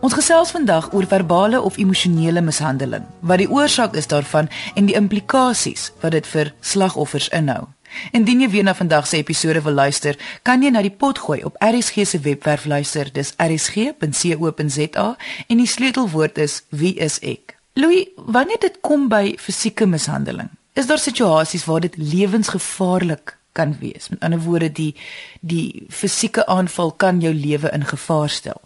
Ons 0.00 0.14
gesels 0.14 0.50
vandag 0.50 0.92
oor 0.92 1.06
verbale 1.06 1.60
of 1.60 1.76
emosionele 1.76 2.40
mishandeling, 2.40 3.04
wat 3.20 3.38
die 3.38 3.50
oorsaak 3.50 3.94
is 3.94 4.06
daarvan 4.06 4.48
en 4.74 4.86
die 4.86 4.94
implikasies 4.94 5.92
wat 6.00 6.12
dit 6.12 6.26
vir 6.26 6.54
slagoffers 6.60 7.28
inhou. 7.28 7.73
Indien 8.12 8.40
jy 8.44 8.48
weer 8.50 8.64
na 8.64 8.74
vandag 8.74 9.06
se 9.06 9.16
episode 9.16 9.62
wil 9.62 9.72
luister, 9.72 10.18
kan 10.42 10.62
jy 10.62 10.70
na 10.70 10.82
die 10.82 10.94
pot 10.94 11.18
gooi 11.18 11.42
op 11.44 11.56
RSG 11.62 12.06
se 12.06 12.20
webwerf 12.24 12.64
luister. 12.64 13.10
Dis 13.12 13.34
rsg.co.za 13.38 15.06
en 15.48 15.62
die 15.62 15.70
sleutelwoord 15.70 16.38
is 16.38 16.62
wie 16.68 16.94
is 16.94 17.18
ek. 17.22 17.56
Louis, 17.74 18.06
wanneer 18.16 18.60
dit 18.62 18.76
kom 18.80 19.08
by 19.10 19.34
fisieke 19.38 19.86
mishandeling, 19.86 20.50
is 20.78 20.86
daar 20.86 21.02
situasies 21.02 21.64
waar 21.66 21.82
dit 21.82 21.96
lewensgevaarlik 21.98 23.36
kan 23.54 23.76
wees. 23.80 24.08
Met 24.08 24.22
ander 24.22 24.42
woorde, 24.42 24.70
die 24.72 24.94
die 25.40 25.86
fisieke 25.90 26.46
aanval 26.46 26.92
kan 26.92 27.20
jou 27.22 27.34
lewe 27.34 27.70
in 27.74 27.84
gevaar 27.86 28.30
stel. 28.30 28.60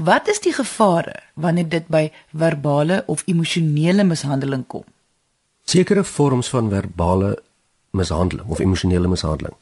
Wat 0.00 0.28
is 0.28 0.40
die 0.42 0.52
gevare 0.52 1.14
wanneer 1.34 1.68
dit 1.68 1.86
by 1.88 2.08
verbale 2.34 3.02
of 3.06 3.22
emosionele 3.30 4.04
mishandeling 4.04 4.66
kom? 4.66 4.84
Sekere 5.64 6.04
vorms 6.04 6.48
van 6.48 6.68
verbale 6.70 7.36
mishandeling 7.94 8.48
of 8.48 8.58
emosionele 8.58 9.08
mishandeling 9.08 9.56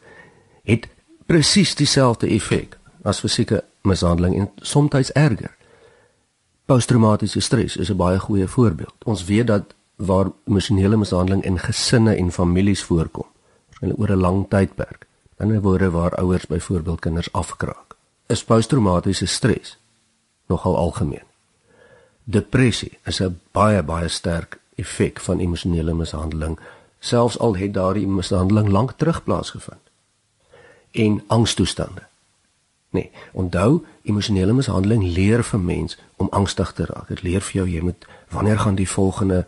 het 0.62 0.89
presies 1.27 1.75
dieselfde 1.75 2.27
effek 2.27 2.79
as 3.03 3.21
fisieke 3.21 3.62
mishandeling 3.83 4.39
en 4.39 4.51
soms 4.62 5.12
erger. 5.12 5.57
Posttraumatiese 6.67 7.41
stres 7.41 7.77
is 7.77 7.91
'n 7.91 7.97
baie 7.97 8.19
goeie 8.19 8.47
voorbeeld. 8.47 8.95
Ons 9.05 9.25
weet 9.25 9.47
dat 9.47 9.75
waar 9.97 10.31
emosionele 10.47 10.97
mishandeling 10.97 11.45
in 11.45 11.59
gesinne 11.59 12.15
en 12.15 12.33
families 12.33 12.83
voorkom, 12.83 13.27
waarskynlik 13.67 13.99
oor 13.99 14.11
'n 14.11 14.21
lang 14.21 14.49
tydperk, 14.49 15.07
in 15.39 15.53
'n 15.53 15.61
woorde 15.61 15.91
waar 15.91 16.15
ouers 16.15 16.47
byvoorbeeld 16.47 17.01
kinders 17.01 17.33
afkraak, 17.33 17.97
is 18.27 18.45
posttraumatiese 18.45 19.27
stres 19.27 19.79
nogal 20.47 20.77
algemeen. 20.77 21.27
Depressie 22.25 22.99
is 23.05 23.21
'n 23.21 23.41
baie 23.53 23.83
baie 23.83 24.09
sterk 24.09 24.59
effek 24.75 25.21
van 25.21 25.39
emosionele 25.39 25.95
mishandeling, 25.95 26.59
selfs 27.02 27.38
al 27.38 27.56
het 27.59 27.75
daardie 27.75 28.06
mishandeling 28.06 28.68
lank 28.68 28.92
terug 28.97 29.23
plaasgevind. 29.25 29.80
En 30.90 31.23
angstoestande. 31.26 32.06
Nee, 32.90 33.11
onthou, 33.32 33.82
emosionele 34.02 34.52
mishandeling 34.52 35.02
leer 35.16 35.42
vir 35.44 35.61
mens 35.61 35.99
om 36.16 36.28
angstig 36.30 36.73
te 36.73 36.87
raak. 36.87 37.09
Dit 37.09 37.23
leer 37.26 37.42
vir 37.42 37.62
jou 37.62 37.66
jy 37.71 37.82
moet 37.82 38.06
wanneer 38.30 38.59
gaan 38.59 38.78
die 38.78 38.88
volgende 38.88 39.47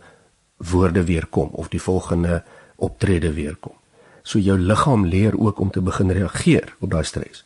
woorde 0.57 1.03
weer 1.03 1.25
kom 1.25 1.49
of 1.53 1.69
die 1.71 1.81
volgende 1.81 2.43
optrede 2.75 3.33
weer 3.33 3.55
kom. 3.55 3.75
So 4.23 4.39
jou 4.39 4.57
liggaam 4.59 5.05
leer 5.05 5.37
ook 5.39 5.59
om 5.59 5.71
te 5.71 5.81
begin 5.81 6.11
reageer 6.11 6.75
op 6.79 6.91
daai 6.91 7.03
stres. 7.03 7.45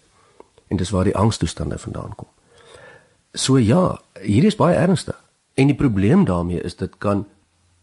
En 0.68 0.78
dis 0.78 0.90
waar 0.90 1.04
die 1.04 1.18
angstoestande 1.18 1.78
vandaan 1.78 2.16
kom. 2.16 2.28
So 3.34 3.58
ja, 3.58 4.00
hier 4.22 4.44
is 4.44 4.56
baie 4.56 4.76
ernstig. 4.76 5.20
En 5.54 5.68
die 5.68 5.76
probleem 5.76 6.26
daarmee 6.26 6.62
is 6.62 6.76
dit 6.76 6.98
kan 6.98 7.28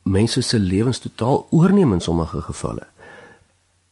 mense 0.07 0.43
se 0.43 0.59
lewens 0.59 0.99
totaal 0.99 1.47
oorneem 1.51 1.93
in 1.93 2.01
sommige 2.01 2.41
gevalle. 2.47 2.87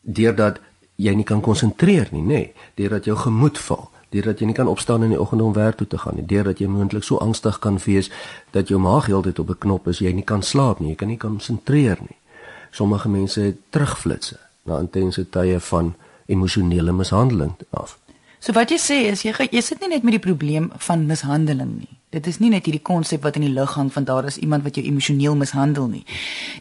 Deurdat 0.01 0.61
jy 0.97 1.15
nie 1.15 1.27
kan 1.27 1.41
konsentreer 1.43 2.09
nie, 2.15 2.23
nê, 2.23 2.27
nee, 2.29 2.53
deurdat 2.79 3.09
jou 3.09 3.17
gemoed 3.19 3.59
val, 3.67 3.89
deurdat 4.15 4.41
jy 4.41 4.47
nie 4.47 4.57
kan 4.57 4.71
opstaan 4.71 5.03
in 5.03 5.15
die 5.15 5.21
oggend 5.21 5.43
om 5.43 5.57
werk 5.57 5.81
toe 5.81 5.89
te 5.91 5.99
gaan 5.99 6.21
nie, 6.21 6.27
deurdat 6.31 6.63
jy 6.63 6.69
moontlik 6.71 7.07
so 7.07 7.19
angstig 7.25 7.59
kan 7.65 7.81
wees 7.87 8.13
dat 8.55 8.71
jou 8.71 8.79
maag 8.79 9.09
heeltyd 9.11 9.43
op 9.43 9.51
'n 9.51 9.59
knop 9.67 9.89
is, 9.89 9.99
jy 9.99 10.13
nie 10.13 10.25
kan 10.25 10.43
slaap 10.43 10.81
nie, 10.81 10.91
jy 10.91 10.95
kan 10.95 11.09
nie 11.09 11.19
konsentreer 11.19 11.99
nie. 12.01 12.19
Sommige 12.71 13.09
mense 13.09 13.41
het 13.41 13.57
terugflitsse 13.71 14.39
na 14.65 14.79
intense 14.79 15.31
tye 15.31 15.61
van 15.61 15.95
emosionele 16.27 16.93
mishandeling 16.93 17.55
af. 17.71 17.99
So 18.39 18.53
wat 18.53 18.71
jy 18.71 18.79
sê 18.79 19.11
is 19.11 19.23
jy 19.23 19.33
jy 19.51 19.61
sit 19.61 19.81
nie 19.81 19.89
net 19.89 20.03
met 20.03 20.13
die 20.13 20.27
probleem 20.33 20.71
van 20.79 21.07
mishandeling 21.07 21.79
nie. 21.79 21.99
Dit 22.15 22.27
is 22.31 22.39
nie 22.39 22.53
net 22.53 22.69
hierdie 22.69 22.83
konsep 22.83 23.25
wat 23.27 23.35
in 23.39 23.43
die 23.49 23.55
lug 23.55 23.73
hang 23.75 23.89
van 23.93 24.05
daar 24.07 24.29
is 24.29 24.37
iemand 24.39 24.63
wat 24.63 24.77
jou 24.79 24.85
emosioneel 24.87 25.35
mishandel 25.37 25.89
nie. 25.91 26.05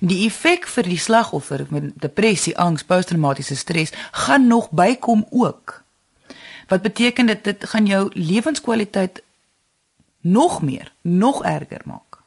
Die 0.02 0.24
effek 0.26 0.66
vir 0.76 0.88
die 0.90 0.98
slagoffer 0.98 1.68
met 1.70 1.92
depressie, 2.02 2.56
angs, 2.58 2.86
posttraumatiese 2.90 3.56
stres 3.60 3.94
gaan 4.12 4.48
nog 4.50 4.72
bykom 4.74 5.26
ook. 5.30 5.84
Wat 6.72 6.82
beteken 6.82 7.30
dit 7.30 7.44
dit 7.44 7.68
gaan 7.70 7.86
jou 7.86 8.10
lewenskwaliteit 8.14 9.22
nog 10.22 10.62
meer, 10.62 10.92
nog 11.02 11.44
erger 11.44 11.82
maak. 11.86 12.22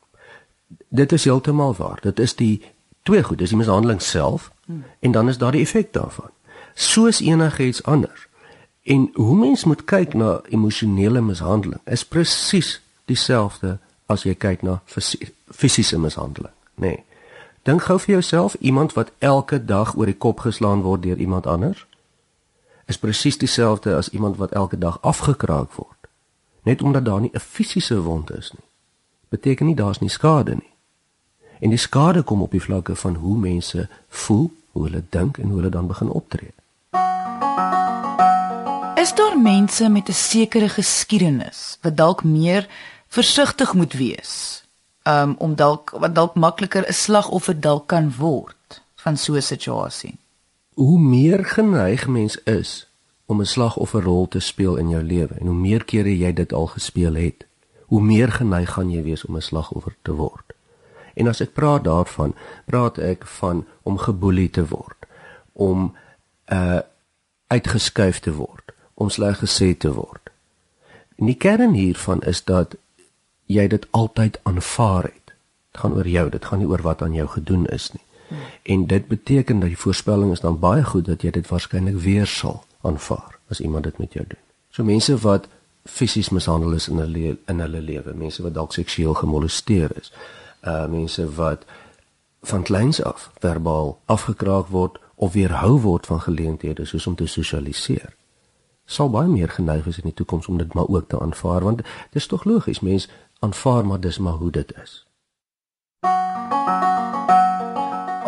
Dit 0.88 1.12
is 1.12 1.24
heeltemal 1.24 1.74
waar. 1.74 1.98
Dit 2.02 2.18
is 2.18 2.34
die 2.34 2.62
twee 3.02 3.22
goed, 3.22 3.38
dis 3.38 3.50
die 3.50 3.58
mishandeling 3.58 4.02
self 4.02 4.52
hmm. 4.66 4.84
en 5.00 5.12
dan 5.12 5.28
is 5.28 5.38
daar 5.38 5.52
die 5.52 5.66
effek 5.66 5.92
daarvan. 5.92 6.30
Soos 6.74 7.20
enigiets 7.20 7.82
anders. 7.82 8.28
En 8.82 9.10
hoe 9.14 9.36
mens 9.36 9.64
moet 9.64 9.84
kyk 9.84 10.14
na 10.14 10.40
emosionele 10.48 11.20
mishandeling 11.20 11.80
is 11.84 12.04
presies 12.04 12.76
dieselfde 13.06 13.78
as 14.06 14.22
jy 14.22 14.34
kyk 14.34 14.62
na 14.62 14.80
fisiese 15.50 15.98
mishandeling, 15.98 16.54
nê. 16.74 16.86
Nee. 16.86 17.04
Dink 17.66 17.82
gou 17.82 17.98
vir 17.98 18.12
jouself 18.12 18.54
iemand 18.60 18.92
wat 18.94 19.10
elke 19.18 19.58
dag 19.64 19.96
oor 19.96 20.06
die 20.06 20.14
kop 20.14 20.44
geslaan 20.46 20.84
word 20.86 21.02
deur 21.02 21.18
iemand 21.18 21.46
anders 21.46 21.86
is 22.86 22.98
presies 22.98 23.38
dieselfde 23.38 23.96
as 23.96 24.08
iemand 24.08 24.36
wat 24.36 24.52
elke 24.52 24.78
dag 24.78 24.98
afgekraak 25.02 25.72
word. 25.72 26.08
Net 26.62 26.82
omdat 26.82 27.04
daar 27.04 27.20
nie 27.20 27.30
'n 27.32 27.40
fisiese 27.40 28.00
wond 28.02 28.30
is 28.30 28.52
nie, 28.52 28.68
beteken 29.28 29.66
nie 29.66 29.74
daar's 29.74 29.98
nie 29.98 30.08
skade 30.08 30.54
nie. 30.54 30.72
En 31.58 31.68
die 31.68 31.78
skade 31.78 32.22
kom 32.22 32.42
op 32.42 32.50
die 32.50 32.62
vlakke 32.62 32.96
van 32.96 33.14
hoe 33.14 33.38
mense 33.38 33.88
voel, 34.08 34.50
hoe 34.72 34.82
hulle 34.84 35.02
dink 35.10 35.38
en 35.38 35.48
hoe 35.48 35.56
hulle 35.56 35.70
dan 35.70 35.86
begin 35.86 36.08
optree. 36.08 36.52
Is 38.94 39.14
daar 39.14 39.38
mense 39.38 39.88
met 39.88 40.08
'n 40.08 40.12
sekere 40.12 40.68
geskiedenis 40.68 41.78
wat 41.82 41.96
dalk 41.96 42.24
meer 42.24 42.68
versigtig 43.16 43.72
moet 43.74 43.92
wees? 43.92 44.34
Um 45.08 45.34
om 45.38 45.54
dalk 45.54 45.90
wat 45.90 46.14
dalk 46.14 46.34
makliker 46.34 46.84
'n 46.88 46.92
slagoffer 46.92 47.56
dalk 47.60 47.86
kan 47.86 48.12
word 48.18 48.82
van 49.04 49.16
so 49.16 49.34
'n 49.34 49.42
situasie. 49.42 50.18
Hoe 50.74 50.98
meer 50.98 51.44
geneig 51.44 52.06
mens 52.06 52.36
is 52.44 52.88
om 53.26 53.40
'n 53.40 53.46
slagofferrol 53.46 54.28
te 54.28 54.40
speel 54.40 54.76
in 54.76 54.88
jou 54.88 55.02
lewe 55.02 55.34
en 55.40 55.46
hoe 55.46 55.60
meer 55.68 55.84
kere 55.84 56.18
jy 56.18 56.32
dit 56.32 56.52
al 56.52 56.66
gespeel 56.66 57.14
het, 57.14 57.46
hoe 57.86 58.02
meer 58.02 58.32
geneig 58.32 58.70
gaan 58.72 58.90
jy 58.90 59.02
wees 59.02 59.24
om 59.24 59.36
'n 59.36 59.42
slagoffer 59.42 59.96
te 60.02 60.12
word. 60.12 60.52
En 61.14 61.28
as 61.28 61.40
ek 61.40 61.52
praat 61.52 61.84
daarvan, 61.84 62.34
praat 62.64 62.98
ek 62.98 63.26
van 63.26 63.66
om 63.82 63.98
geboelie 63.98 64.50
te 64.50 64.68
word, 64.68 65.06
om 65.52 65.96
uh 66.52 66.80
uitgeskuif 67.46 68.18
te 68.18 68.32
word, 68.32 68.72
om 68.94 69.10
sleg 69.10 69.38
gesê 69.38 69.76
te 69.78 69.92
word. 69.92 70.30
En 71.16 71.26
die 71.26 71.38
kern 71.38 71.72
hiervan 71.72 72.20
is 72.20 72.44
dat 72.44 72.76
jy 73.46 73.66
dit 73.68 73.86
altyd 73.90 74.40
aanvaar 74.42 75.04
het. 75.04 75.32
Dit 75.72 75.80
gaan 75.80 75.94
oor 75.94 76.08
jou, 76.08 76.30
dit 76.30 76.44
gaan 76.44 76.58
nie 76.58 76.68
oor 76.68 76.82
wat 76.82 77.02
aan 77.02 77.14
jou 77.14 77.28
gedoen 77.28 77.66
is 77.66 77.90
nie. 77.92 78.02
Hmm. 78.28 78.38
En 78.62 78.86
dit 78.86 79.08
beteken 79.08 79.60
dat 79.60 79.68
die 79.68 79.78
voorspelling 79.78 80.32
is 80.32 80.40
dan 80.40 80.58
baie 80.58 80.84
goed 80.84 81.06
dat 81.06 81.22
jy 81.22 81.30
dit 81.30 81.48
waarskynlik 81.48 81.98
weer 82.02 82.26
sal 82.26 82.64
aanvaar 82.80 83.38
as 83.48 83.60
iemand 83.60 83.84
dit 83.84 83.98
met 83.98 84.12
jou 84.12 84.24
doen. 84.28 84.42
So 84.70 84.84
mense 84.84 85.16
wat 85.22 85.48
fisies 85.84 86.28
mishandel 86.28 86.72
is 86.72 86.88
in 86.88 86.98
hulle 86.98 87.36
in 87.46 87.60
hulle 87.62 87.80
lewe, 87.80 88.14
mense 88.14 88.42
wat 88.42 88.54
dalk 88.54 88.72
seksueel 88.74 89.14
gemolesteer 89.14 89.94
is, 90.00 90.12
uh 90.66 90.86
mense 90.90 91.22
wat 91.34 91.64
van 92.42 92.62
kleins 92.62 93.02
af 93.02 93.30
verbaal 93.38 93.98
afgekraak 94.04 94.66
word 94.74 94.98
of 95.14 95.32
weerhou 95.32 95.78
word 95.80 96.06
van 96.06 96.20
geleenthede 96.20 96.84
soos 96.84 97.06
om 97.06 97.14
te 97.14 97.26
sosialiseer 97.26 98.14
sal 98.86 99.10
baie 99.10 99.28
meer 99.28 99.48
geneig 99.48 99.84
wees 99.84 99.98
in 99.98 100.10
die 100.10 100.14
toekoms 100.14 100.46
om 100.46 100.58
dit 100.58 100.74
maar 100.74 100.88
ook 100.88 101.08
te 101.08 101.20
aanvaar 101.20 101.64
want 101.64 101.82
dit 101.82 102.22
is 102.22 102.26
tog 102.26 102.44
logies 102.44 102.80
mens 102.80 103.08
aanvaar 103.38 103.86
maar 103.86 104.00
dis 104.00 104.18
maar 104.18 104.38
hoe 104.42 104.50
dit 104.50 104.72
is 104.82 105.06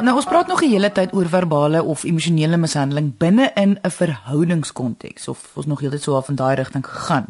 Nou 0.08 0.20
ons 0.20 0.28
praat 0.30 0.46
nog 0.46 0.62
'n 0.62 0.70
hele 0.70 0.92
tyd 0.92 1.12
oor 1.12 1.28
verbale 1.28 1.82
of 1.82 2.02
emosionele 2.04 2.56
mishandeling 2.56 3.16
binne 3.16 3.50
in 3.54 3.78
'n 3.82 3.90
verhoudingskonteks 3.90 5.28
of 5.28 5.50
ons 5.54 5.66
nog 5.66 5.80
heeltyd 5.80 6.02
so 6.02 6.16
af 6.16 6.28
in 6.28 6.34
daai 6.34 6.54
rigting 6.54 6.86
gegaan. 6.86 7.26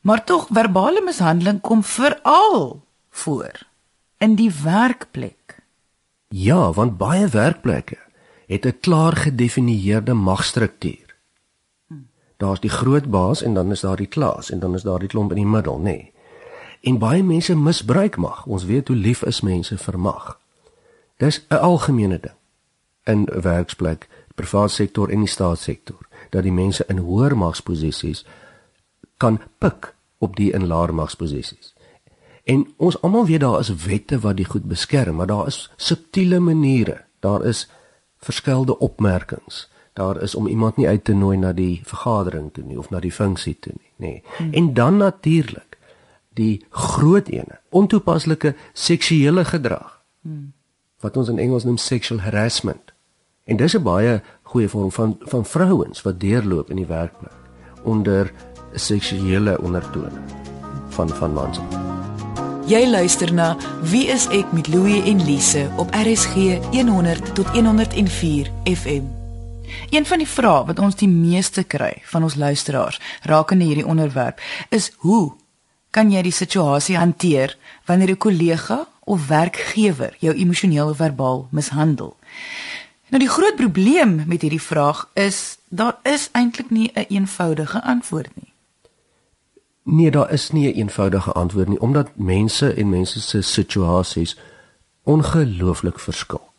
Maar 0.00 0.24
tog 0.24 0.46
verbale 0.52 1.02
mishandeling 1.04 1.60
kom 1.60 1.84
veral 1.84 2.84
voor 3.10 3.52
in 4.18 4.34
die 4.34 4.52
werkplek. 4.62 5.62
Ja, 6.28 6.72
want 6.72 6.96
baie 6.96 7.26
werkplekke 7.28 7.98
het 8.46 8.66
'n 8.66 8.78
klaar 8.80 9.16
gedefinieerde 9.16 10.14
magstruktuur. 10.14 11.03
Daar's 12.44 12.60
die 12.60 12.70
groot 12.70 13.08
baas 13.10 13.42
en 13.42 13.54
dan 13.54 13.70
is 13.72 13.80
daar 13.80 13.96
die 13.96 14.10
klas 14.10 14.50
en 14.50 14.58
dan 14.60 14.74
is 14.74 14.82
daar 14.84 15.00
die 15.00 15.08
klomp 15.08 15.32
in 15.32 15.40
die 15.40 15.48
middel, 15.48 15.78
nê. 15.78 15.82
Nee. 15.82 16.12
En 16.84 16.98
baie 17.00 17.22
mense 17.24 17.56
misbruik 17.56 18.16
mag. 18.16 18.44
Ons 18.46 18.64
weet 18.68 18.88
hoe 18.88 18.96
lief 18.96 19.22
is 19.24 19.40
mense 19.40 19.78
vir 19.78 19.98
mag. 19.98 20.40
Dis 21.16 21.46
'n 21.48 21.54
algemene 21.54 22.18
ding 22.20 22.36
in 23.04 23.24
'n 23.24 23.40
werksplek, 23.40 24.08
privaat 24.34 24.70
sektor 24.70 25.10
en 25.10 25.18
die 25.18 25.28
staatssektor, 25.28 26.08
dat 26.30 26.42
die 26.42 26.52
mense 26.52 26.84
in 26.88 26.98
hoër 26.98 27.36
magsposisies 27.36 28.24
kan 29.16 29.40
pik 29.58 29.94
op 30.18 30.36
die 30.36 30.52
in 30.52 30.66
laer 30.66 30.94
magsposisies. 30.94 31.74
En 32.44 32.74
ons 32.76 33.00
almal 33.02 33.26
weet 33.26 33.40
daar 33.40 33.58
is 33.60 33.74
wette 33.74 34.18
wat 34.18 34.36
die 34.36 34.44
goed 34.44 34.64
beskerm, 34.64 35.16
maar 35.16 35.26
daar 35.26 35.46
is 35.46 35.70
subtiele 35.76 36.40
maniere. 36.40 37.04
Daar 37.20 37.44
is 37.44 37.68
verskillende 38.18 38.78
opmerkings. 38.78 39.68
Daar 39.94 40.22
is 40.22 40.34
om 40.34 40.46
iemand 40.46 40.76
nie 40.76 40.88
uit 40.88 41.04
te 41.04 41.14
nooi 41.14 41.36
na 41.38 41.52
die 41.52 41.80
vergadering 41.84 42.52
toe 42.52 42.64
nie 42.64 42.78
of 42.78 42.90
na 42.90 43.00
die 43.00 43.12
funksie 43.12 43.56
toe 43.60 43.72
nie, 43.76 43.92
nê. 43.96 44.12
Nee. 44.12 44.22
Hmm. 44.36 44.52
En 44.52 44.74
dan 44.74 44.96
natuurlik 44.96 45.78
die 46.34 46.64
groot 46.70 47.28
ene, 47.28 47.60
ontoepaslike 47.70 48.54
seksuele 48.72 49.44
gedrag. 49.44 50.02
Hmm 50.22 50.52
wat 51.04 51.16
ons 51.20 51.28
in 51.28 51.38
Engels 51.38 51.64
noem 51.68 51.76
sexual 51.76 52.20
harassment. 52.24 52.92
En 53.44 53.60
dis 53.60 53.76
'n 53.76 53.82
baie 53.82 54.22
goeie 54.42 54.68
vorm 54.68 54.92
van 54.92 55.16
van 55.20 55.44
vrouens 55.44 56.02
wat 56.02 56.20
deurloop 56.20 56.70
in 56.70 56.76
die 56.76 56.86
werkplek 56.86 57.36
onder 57.82 58.32
seksuele 58.74 59.60
ondertone 59.60 60.20
van 60.88 61.08
van 61.08 61.32
mans. 61.32 61.60
Jy 62.66 62.88
luister 62.90 63.32
na 63.32 63.56
Wie 63.82 64.06
is 64.06 64.26
ek 64.28 64.52
met 64.52 64.68
Louie 64.68 65.02
en 65.02 65.24
Lise 65.24 65.68
op 65.76 65.88
RSG 65.90 66.34
100 66.72 67.34
tot 67.34 67.46
104 67.46 68.50
FM. 68.64 69.13
Een 69.94 70.06
van 70.06 70.18
die 70.18 70.28
vrae 70.28 70.64
wat 70.66 70.80
ons 70.82 70.96
die 70.98 71.08
meeste 71.08 71.62
kry 71.62 71.92
van 72.10 72.24
ons 72.26 72.34
luisteraars 72.34 72.96
rakende 73.22 73.64
hierdie 73.68 73.86
onderwerp 73.86 74.40
is 74.74 74.88
hoe 75.04 75.32
kan 75.94 76.10
jy 76.10 76.22
die 76.26 76.34
situasie 76.34 76.96
hanteer 76.98 77.54
wanneer 77.86 78.10
'n 78.10 78.24
kollega 78.24 78.88
of 79.04 79.26
werkgewer 79.26 80.16
jou 80.18 80.34
emosioneel 80.34 80.88
of 80.88 80.96
verbaal 80.96 81.46
mishandel? 81.50 82.16
Nou 83.08 83.20
die 83.22 83.28
groot 83.28 83.56
probleem 83.56 84.24
met 84.26 84.40
hierdie 84.40 84.62
vraag 84.62 85.10
is 85.14 85.58
daar 85.68 85.96
is 86.02 86.28
eintlik 86.32 86.70
nie 86.70 86.90
'n 86.94 86.98
een 86.98 87.06
eenvoudige 87.08 87.82
antwoord 87.82 88.30
nie. 88.34 88.52
Nee, 89.82 90.10
daar 90.10 90.32
is 90.32 90.50
nie 90.50 90.72
'n 90.72 90.76
eenvoudige 90.76 91.32
antwoord 91.32 91.68
nie 91.68 91.80
omdat 91.80 92.16
mense 92.16 92.74
en 92.74 92.88
mense 92.88 93.20
se 93.20 93.42
situasies 93.42 94.38
ongelooflik 95.02 95.98
verskil. 96.00 96.50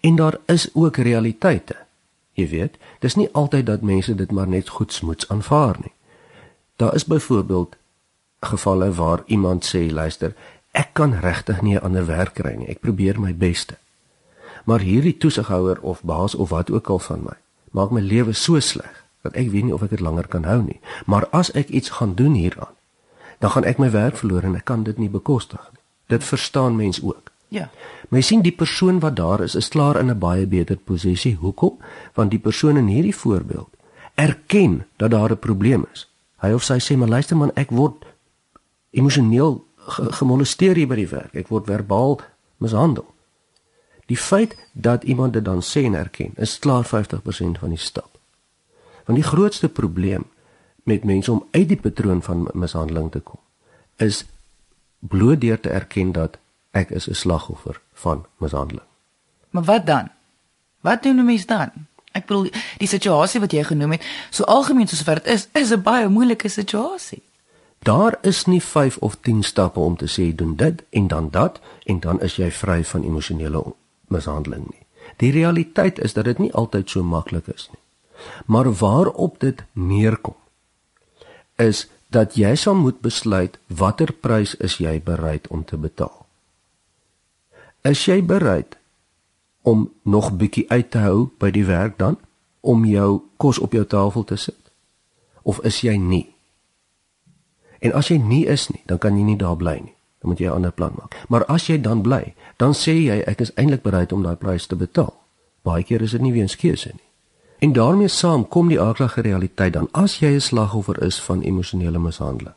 En 0.00 0.16
daar 0.16 0.38
is 0.46 0.68
ook 0.74 0.96
realiteite. 0.96 1.83
Jy 2.34 2.48
weet, 2.48 2.78
dis 3.00 3.14
nie 3.14 3.28
altyd 3.32 3.66
dat 3.66 3.82
mense 3.82 4.14
dit 4.14 4.30
maar 4.30 4.48
net 4.48 4.68
goedsmoeds 4.68 5.28
aanvaar 5.28 5.76
nie. 5.82 5.92
Daar 6.76 6.94
is 6.94 7.04
byvoorbeeld 7.04 7.76
gevalle 8.40 8.92
waar 8.92 9.22
iemand 9.26 9.64
sê, 9.64 9.90
luister, 9.90 10.34
ek 10.72 10.90
kan 10.92 11.14
regtig 11.22 11.62
nie 11.62 11.76
'n 11.76 11.84
ander 11.86 12.06
werk 12.06 12.34
kry 12.34 12.54
nie. 12.54 12.68
Ek 12.68 12.80
probeer 12.80 13.20
my 13.20 13.34
beste. 13.34 13.76
Maar 14.64 14.80
hierdie 14.80 15.16
toesighouer 15.16 15.80
of 15.80 16.02
baas 16.02 16.34
of 16.34 16.48
wat 16.48 16.70
ook 16.70 16.88
al 16.88 16.98
van 16.98 17.22
my, 17.22 17.36
maak 17.70 17.90
my 17.90 18.00
lewe 18.00 18.32
so 18.32 18.60
sleg 18.60 19.04
dat 19.22 19.32
ek 19.32 19.50
weet 19.50 19.64
nie 19.64 19.74
of 19.74 19.82
ek 19.82 19.90
dit 19.90 20.00
langer 20.00 20.28
kan 20.28 20.44
hou 20.44 20.62
nie. 20.62 20.80
Maar 21.06 21.26
as 21.30 21.52
ek 21.52 21.68
iets 21.68 21.90
gaan 21.90 22.14
doen 22.14 22.34
hieraan, 22.34 22.74
dan 23.38 23.50
gaan 23.50 23.64
ek 23.64 23.78
my 23.78 23.90
werk 23.90 24.16
verloor 24.16 24.42
en 24.42 24.56
ek 24.56 24.64
kan 24.64 24.82
dit 24.82 24.98
nie 24.98 25.08
bekostig 25.08 25.60
nie. 25.72 25.80
Dit 26.06 26.24
verstaan 26.24 26.76
mens 26.76 27.02
ook. 27.02 27.33
Ja. 27.54 27.68
Maar 28.08 28.18
jy 28.18 28.26
sien 28.26 28.42
die 28.42 28.54
persoon 28.54 28.98
wat 29.02 29.14
daar 29.16 29.44
is, 29.44 29.54
is 29.54 29.70
klaar 29.70 30.00
in 30.00 30.10
'n 30.10 30.18
baie 30.18 30.46
beter 30.46 30.76
posisie. 30.76 31.36
Hoekom? 31.36 31.78
Want 32.14 32.30
die 32.30 32.38
persoon 32.38 32.76
in 32.76 32.86
hierdie 32.86 33.16
voorbeeld 33.16 33.70
erken 34.14 34.86
dat 34.96 35.10
daar 35.10 35.30
'n 35.30 35.38
probleem 35.38 35.86
is. 35.92 36.10
Hy 36.40 36.52
of 36.52 36.62
sy 36.62 36.78
sê 36.78 36.96
maar 36.96 37.08
luister 37.08 37.36
man, 37.36 37.50
ek 37.54 37.70
word 37.70 38.04
emosioneel 38.90 39.64
gemolesteer 40.18 40.76
hier 40.76 40.88
by 40.88 40.96
die 40.96 41.08
werk. 41.08 41.34
Ek 41.34 41.48
word 41.48 41.66
verbaal 41.66 42.20
mishandel. 42.56 43.06
Die 44.06 44.16
feit 44.16 44.56
dat 44.72 45.04
iemand 45.04 45.32
dit 45.32 45.44
dan 45.44 45.62
sê 45.62 45.84
en 45.84 45.94
erken, 45.94 46.32
is 46.36 46.58
klaar 46.58 46.84
50% 46.84 47.58
van 47.58 47.68
die 47.68 47.78
stap. 47.78 48.18
Want 49.04 49.18
die 49.18 49.28
grootste 49.28 49.68
probleem 49.68 50.24
met 50.82 51.04
mense 51.04 51.32
om 51.32 51.44
uit 51.50 51.68
die 51.68 51.80
patroon 51.80 52.22
van 52.22 52.48
mishandeling 52.52 53.10
te 53.10 53.20
kom, 53.20 53.40
is 53.96 54.24
bloot 54.98 55.40
deur 55.40 55.60
te 55.60 55.68
erken 55.68 56.12
dat 56.12 56.38
ek 56.74 56.90
is 56.90 57.08
'n 57.08 57.14
slagoffer 57.14 57.80
van 57.92 58.26
mishandeling. 58.38 58.86
Maar 59.50 59.64
wat 59.64 59.86
dan? 59.86 60.10
Wat 60.80 61.02
doen 61.02 61.16
'n 61.16 61.24
mens 61.24 61.46
dan? 61.46 61.70
Ek 62.12 62.26
bedoel, 62.26 62.50
die 62.78 62.88
situasie 62.88 63.40
wat 63.40 63.52
jy 63.52 63.62
genoem 63.64 63.90
het, 63.90 64.02
so 64.30 64.44
algemeen 64.44 64.86
soos 64.86 65.02
wat 65.02 65.24
dit 65.24 65.32
is, 65.34 65.48
is 65.52 65.70
'n 65.70 65.82
baie 65.82 66.08
moeilike 66.08 66.48
situasie. 66.48 67.22
Daar 67.78 68.18
is 68.20 68.44
nie 68.44 68.62
5 68.62 68.96
of 68.96 69.16
10 69.20 69.42
stappe 69.42 69.80
om 69.80 69.96
te 69.96 70.06
sê 70.08 70.34
doen 70.34 70.56
dit 70.56 70.82
en 70.90 71.06
dan 71.06 71.30
dat 71.30 71.60
en 71.84 72.00
dan 72.00 72.20
is 72.20 72.36
jy 72.36 72.50
vry 72.50 72.84
van 72.84 73.02
emosionele 73.02 73.74
mishandeling 74.08 74.64
nie. 74.70 74.86
Die 75.16 75.32
realiteit 75.32 75.98
is 75.98 76.12
dat 76.12 76.24
dit 76.24 76.38
nie 76.38 76.52
altyd 76.52 76.90
so 76.90 77.02
maklik 77.02 77.46
is 77.46 77.68
nie. 77.72 77.80
Maar 78.46 78.72
waarop 78.72 79.40
dit 79.40 79.64
neerkom 79.72 80.36
is 81.56 81.86
dat 82.08 82.34
jy 82.34 82.54
sal 82.54 82.74
moet 82.74 83.00
besluit 83.00 83.58
watter 83.66 84.12
prys 84.12 84.54
is 84.54 84.76
jy 84.76 85.02
bereid 85.02 85.48
om 85.48 85.64
te 85.64 85.76
betaal. 85.76 86.23
Is 87.84 88.06
jy 88.08 88.22
bereid 88.24 88.78
om 89.62 89.92
nog 90.02 90.32
bietjie 90.40 90.64
uit 90.70 90.90
te 90.90 91.02
hou 91.04 91.26
by 91.38 91.50
die 91.52 91.66
werk 91.68 91.98
dan 92.00 92.16
om 92.64 92.86
jou 92.88 93.20
kos 93.36 93.58
op 93.60 93.76
jou 93.76 93.84
tafel 93.84 94.24
te 94.24 94.38
sit? 94.40 94.70
Of 95.42 95.60
is 95.68 95.82
jy 95.84 95.98
nie? 96.00 96.30
En 97.84 97.92
as 97.92 98.08
jy 98.08 98.16
nie 98.16 98.46
is 98.48 98.70
nie, 98.72 98.80
dan 98.88 98.98
kan 98.98 99.18
jy 99.18 99.26
nie 99.28 99.36
daar 99.36 99.58
bly 99.60 99.76
nie. 99.82 99.92
Dan 100.24 100.32
moet 100.32 100.40
jy 100.40 100.48
'n 100.48 100.56
ander 100.56 100.72
plan 100.72 100.96
maak. 100.96 101.16
Maar 101.28 101.44
as 101.44 101.66
jy 101.66 101.80
dan 101.80 102.00
bly, 102.00 102.34
dan 102.56 102.72
sê 102.72 102.96
jy 102.96 103.20
ek 103.26 103.40
is 103.40 103.52
eintlik 103.54 103.82
bereid 103.82 104.12
om 104.12 104.22
daai 104.22 104.36
prys 104.36 104.66
te 104.66 104.76
betaal. 104.76 105.12
Baie 105.62 105.84
keer 105.84 106.02
is 106.02 106.10
dit 106.10 106.20
nie 106.20 106.32
weens 106.32 106.56
keuse 106.56 106.88
nie. 106.88 107.08
En 107.58 107.72
daarmee 107.72 108.08
saam 108.08 108.48
kom 108.48 108.68
die 108.68 108.80
aardige 108.80 109.20
realiteit 109.20 109.72
dan 109.72 109.88
as 109.92 110.18
jy 110.18 110.34
'n 110.34 110.40
slagoffer 110.40 111.02
is 111.02 111.20
van 111.20 111.42
emosionele 111.42 111.98
mishandeling. 111.98 112.56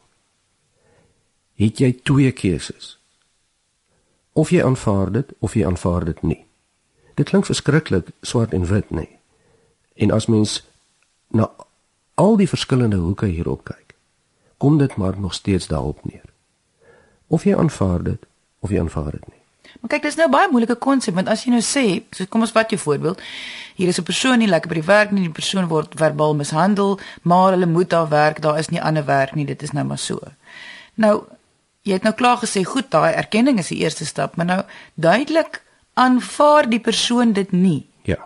Het 1.56 1.78
jy 1.78 2.00
twee 2.04 2.32
keuses. 2.32 2.97
Of 4.38 4.52
jy 4.54 4.62
aanvaar 4.62 5.12
dit 5.12 5.32
of 5.42 5.56
jy 5.58 5.66
aanvaar 5.66 6.06
dit 6.06 6.20
nie. 6.22 6.44
Dit 7.18 7.32
klink 7.32 7.48
verskriklik 7.50 8.12
swart 8.22 8.54
en 8.54 8.68
wit, 8.70 8.92
nê. 8.94 9.08
En 9.98 10.12
as 10.14 10.28
mens 10.30 10.60
na 11.34 11.50
al 12.22 12.38
die 12.38 12.50
verskillende 12.50 13.00
hoeke 13.02 13.26
hierop 13.26 13.64
kyk, 13.66 13.96
kom 14.62 14.78
dit 14.78 14.94
maar 14.96 15.18
nog 15.20 15.34
steeds 15.34 15.68
daarop 15.74 16.06
neer. 16.06 16.26
Of 17.28 17.50
jy 17.50 17.58
aanvaar 17.58 18.04
dit 18.04 18.30
of 18.60 18.70
jy 18.70 18.80
aanvaar 18.80 19.12
dit 19.18 19.26
nie. 19.28 19.42
Maar 19.82 19.90
kyk, 19.96 20.06
dis 20.06 20.18
nou 20.20 20.28
baie 20.30 20.50
moeilike 20.52 20.78
konsep 20.82 21.18
want 21.18 21.30
as 21.34 21.44
jy 21.46 21.56
nou 21.56 21.64
sê, 21.66 21.86
so 22.14 22.30
kom 22.30 22.46
ons 22.46 22.54
vat 22.54 22.70
jou 22.70 22.80
voorbeeld. 22.82 23.22
Hier 23.76 23.90
is 23.90 24.00
'n 24.00 24.04
persoon 24.04 24.38
nie 24.38 24.48
lekker 24.48 24.70
by 24.70 24.78
die 24.82 24.92
werk 24.94 25.12
nie, 25.12 25.26
die 25.26 25.40
persoon 25.42 25.68
word 25.68 25.98
verbaal 25.98 26.36
mishandel, 26.36 27.00
maar 27.22 27.52
hulle 27.52 27.66
moet 27.66 27.90
daar 27.90 28.10
werk, 28.10 28.42
daar 28.42 28.60
is 28.60 28.70
nie 28.70 28.82
ander 28.82 29.06
werk 29.06 29.36
nie, 29.36 29.46
dit 29.46 29.62
is 29.62 29.72
nou 29.72 29.86
maar 29.86 29.98
so. 29.98 30.20
Nou, 30.96 31.24
jy 31.88 31.98
het 31.98 32.04
nou 32.08 32.14
klaar 32.18 32.42
gesê, 32.42 32.64
goed, 32.68 32.90
daai 32.92 33.14
erkenning 33.14 33.60
is 33.62 33.72
die 33.72 33.80
eerste 33.80 34.06
stap, 34.06 34.36
maar 34.36 34.46
nou 34.46 34.62
duidelik 34.96 35.62
aanvaar 35.98 36.68
die 36.70 36.82
persoon 36.84 37.34
dit 37.34 37.52
nie. 37.52 37.88
Ja. 38.04 38.20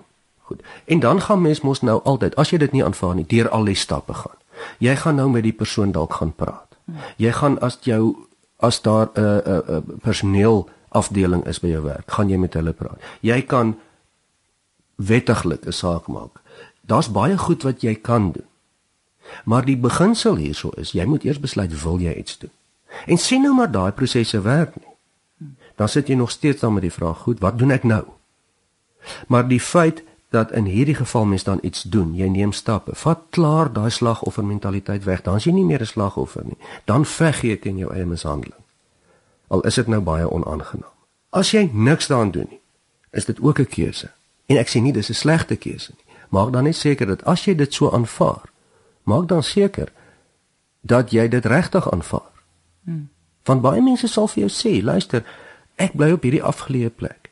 Goed. 0.49 0.63
En 0.85 0.99
dan 0.99 1.21
gaan 1.21 1.41
mens 1.41 1.61
mos 1.61 1.81
nou 1.81 2.01
altyd 2.03 2.35
as 2.35 2.51
jy 2.51 2.57
dit 2.57 2.73
nie 2.75 2.83
aanvaar 2.83 3.15
nie, 3.15 3.27
deur 3.27 3.49
al 3.49 3.69
die 3.69 3.77
stappe 3.77 4.13
gaan. 4.13 4.37
Jy 4.83 4.95
gaan 4.95 5.15
nou 5.15 5.29
met 5.31 5.45
die 5.47 5.55
persoon 5.55 5.93
dalk 5.95 6.13
gaan 6.19 6.33
praat. 6.35 6.75
Jy 7.21 7.31
gaan 7.31 7.59
as 7.63 7.77
jou 7.87 8.27
as 8.59 8.81
daar 8.81 9.09
'n 9.13 9.19
uh, 9.19 9.37
'n 9.45 9.51
uh, 9.51 9.75
uh, 9.75 9.81
personeel 10.01 10.69
afdeling 10.89 11.45
is 11.47 11.59
by 11.59 11.67
jou 11.67 11.83
werk, 11.83 12.11
gaan 12.11 12.29
jy 12.29 12.37
met 12.37 12.53
hulle 12.53 12.73
praat. 12.73 12.99
Jy 13.21 13.41
kan 13.41 13.79
wettiglik 14.95 15.65
'n 15.65 15.71
saak 15.71 16.07
maak. 16.07 16.41
Daar's 16.81 17.11
baie 17.11 17.37
goed 17.37 17.63
wat 17.63 17.81
jy 17.81 17.95
kan 17.95 18.31
doen. 18.31 18.49
Maar 19.45 19.65
die 19.65 19.77
beginsel 19.77 20.35
hierso 20.35 20.69
is 20.69 20.91
jy 20.91 21.05
moet 21.05 21.23
eers 21.23 21.39
besluit 21.39 21.81
wil 21.83 21.99
jy 21.99 22.13
iets 22.13 22.37
doen. 22.37 22.51
En 23.05 23.17
sien 23.17 23.41
nou 23.41 23.53
maar 23.55 23.71
daai 23.71 23.91
prosesse 23.91 24.41
werk 24.41 24.75
nie. 24.75 24.87
Dan 25.75 25.89
sit 25.89 26.07
jy 26.07 26.15
nog 26.15 26.31
steeds 26.31 26.59
dan 26.59 26.73
met 26.73 26.81
die 26.81 26.93
vraag, 26.93 27.17
goed, 27.17 27.39
wat 27.39 27.57
doen 27.57 27.71
ek 27.71 27.83
nou? 27.83 28.03
Maar 29.27 29.47
die 29.47 29.59
feit 29.59 30.03
dat 30.31 30.51
in 30.51 30.65
hierdie 30.65 30.95
geval 30.95 31.25
mens 31.25 31.43
dan 31.43 31.59
iets 31.61 31.81
doen, 31.81 32.13
jy 32.15 32.27
neem 32.27 32.51
stappe, 32.51 32.95
vat 32.95 33.19
klaar 33.29 33.73
daai 33.73 33.89
slagoffer 33.89 34.45
mentaliteit 34.45 35.03
weg, 35.03 35.21
dan 35.21 35.35
is 35.35 35.43
jy 35.43 35.51
nie 35.51 35.65
meer 35.65 35.81
'n 35.81 35.85
slagoffer 35.85 36.45
nie. 36.45 36.57
Dan 36.85 37.05
veg 37.05 37.41
jy 37.41 37.57
teen 37.57 37.77
jou 37.77 37.93
eie 37.93 38.05
mishandeling. 38.05 38.63
Al 39.47 39.61
is 39.61 39.75
dit 39.75 39.87
nou 39.87 40.01
baie 40.01 40.29
onaangenaam. 40.31 40.95
As 41.29 41.51
jy 41.51 41.69
niks 41.73 42.07
daaraan 42.07 42.31
doen 42.31 42.47
nie, 42.49 42.59
is 43.11 43.25
dit 43.25 43.41
ook 43.41 43.59
'n 43.59 43.65
keuse. 43.65 44.11
En 44.45 44.57
ek 44.57 44.69
sê 44.69 44.81
nie 44.81 44.93
dis 44.93 45.09
'n 45.09 45.13
slegte 45.13 45.55
keuse 45.55 45.91
nie. 45.95 46.15
Maak 46.29 46.51
dan 46.51 46.63
net 46.63 46.75
seker 46.75 47.07
dat 47.07 47.23
as 47.23 47.45
jy 47.45 47.55
dit 47.55 47.73
so 47.73 47.91
aanvaar, 47.91 48.49
maak 49.03 49.27
dan 49.27 49.43
seker 49.43 49.91
dat 50.81 51.11
jy 51.11 51.27
dit 51.27 51.45
regtig 51.45 51.91
aanvaar. 51.91 52.30
Hmm. 52.83 53.09
Want 53.43 53.61
baie 53.61 53.81
mense 53.81 54.07
sal 54.07 54.27
vir 54.27 54.45
jou 54.45 54.51
sê, 54.53 54.83
luister, 54.83 55.25
ek 55.75 55.93
bly 55.97 56.11
op 56.15 56.23
hierdie 56.23 56.43
afgeleë 56.43 56.93
plek 56.95 57.29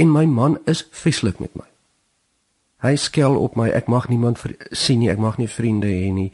en 0.00 0.10
my 0.10 0.24
man 0.24 0.58
is 0.70 0.86
vieslik 0.96 1.38
met 1.42 1.54
my. 1.58 1.66
Hy 2.80 2.94
skel 2.96 3.34
op 3.36 3.56
my, 3.58 3.68
ek 3.68 3.90
mag 3.92 4.08
niemand 4.08 4.40
sien 4.70 5.02
nie, 5.02 5.10
ek 5.12 5.20
mag 5.20 5.36
nie 5.36 5.48
vriende 5.50 5.90
hê 5.90 6.12
nie. 6.14 6.30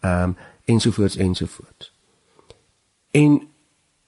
Ehm 0.00 0.32
um, 0.32 0.36
ensovoorts 0.70 1.16
ensovoorts. 1.18 1.90
En 3.10 3.40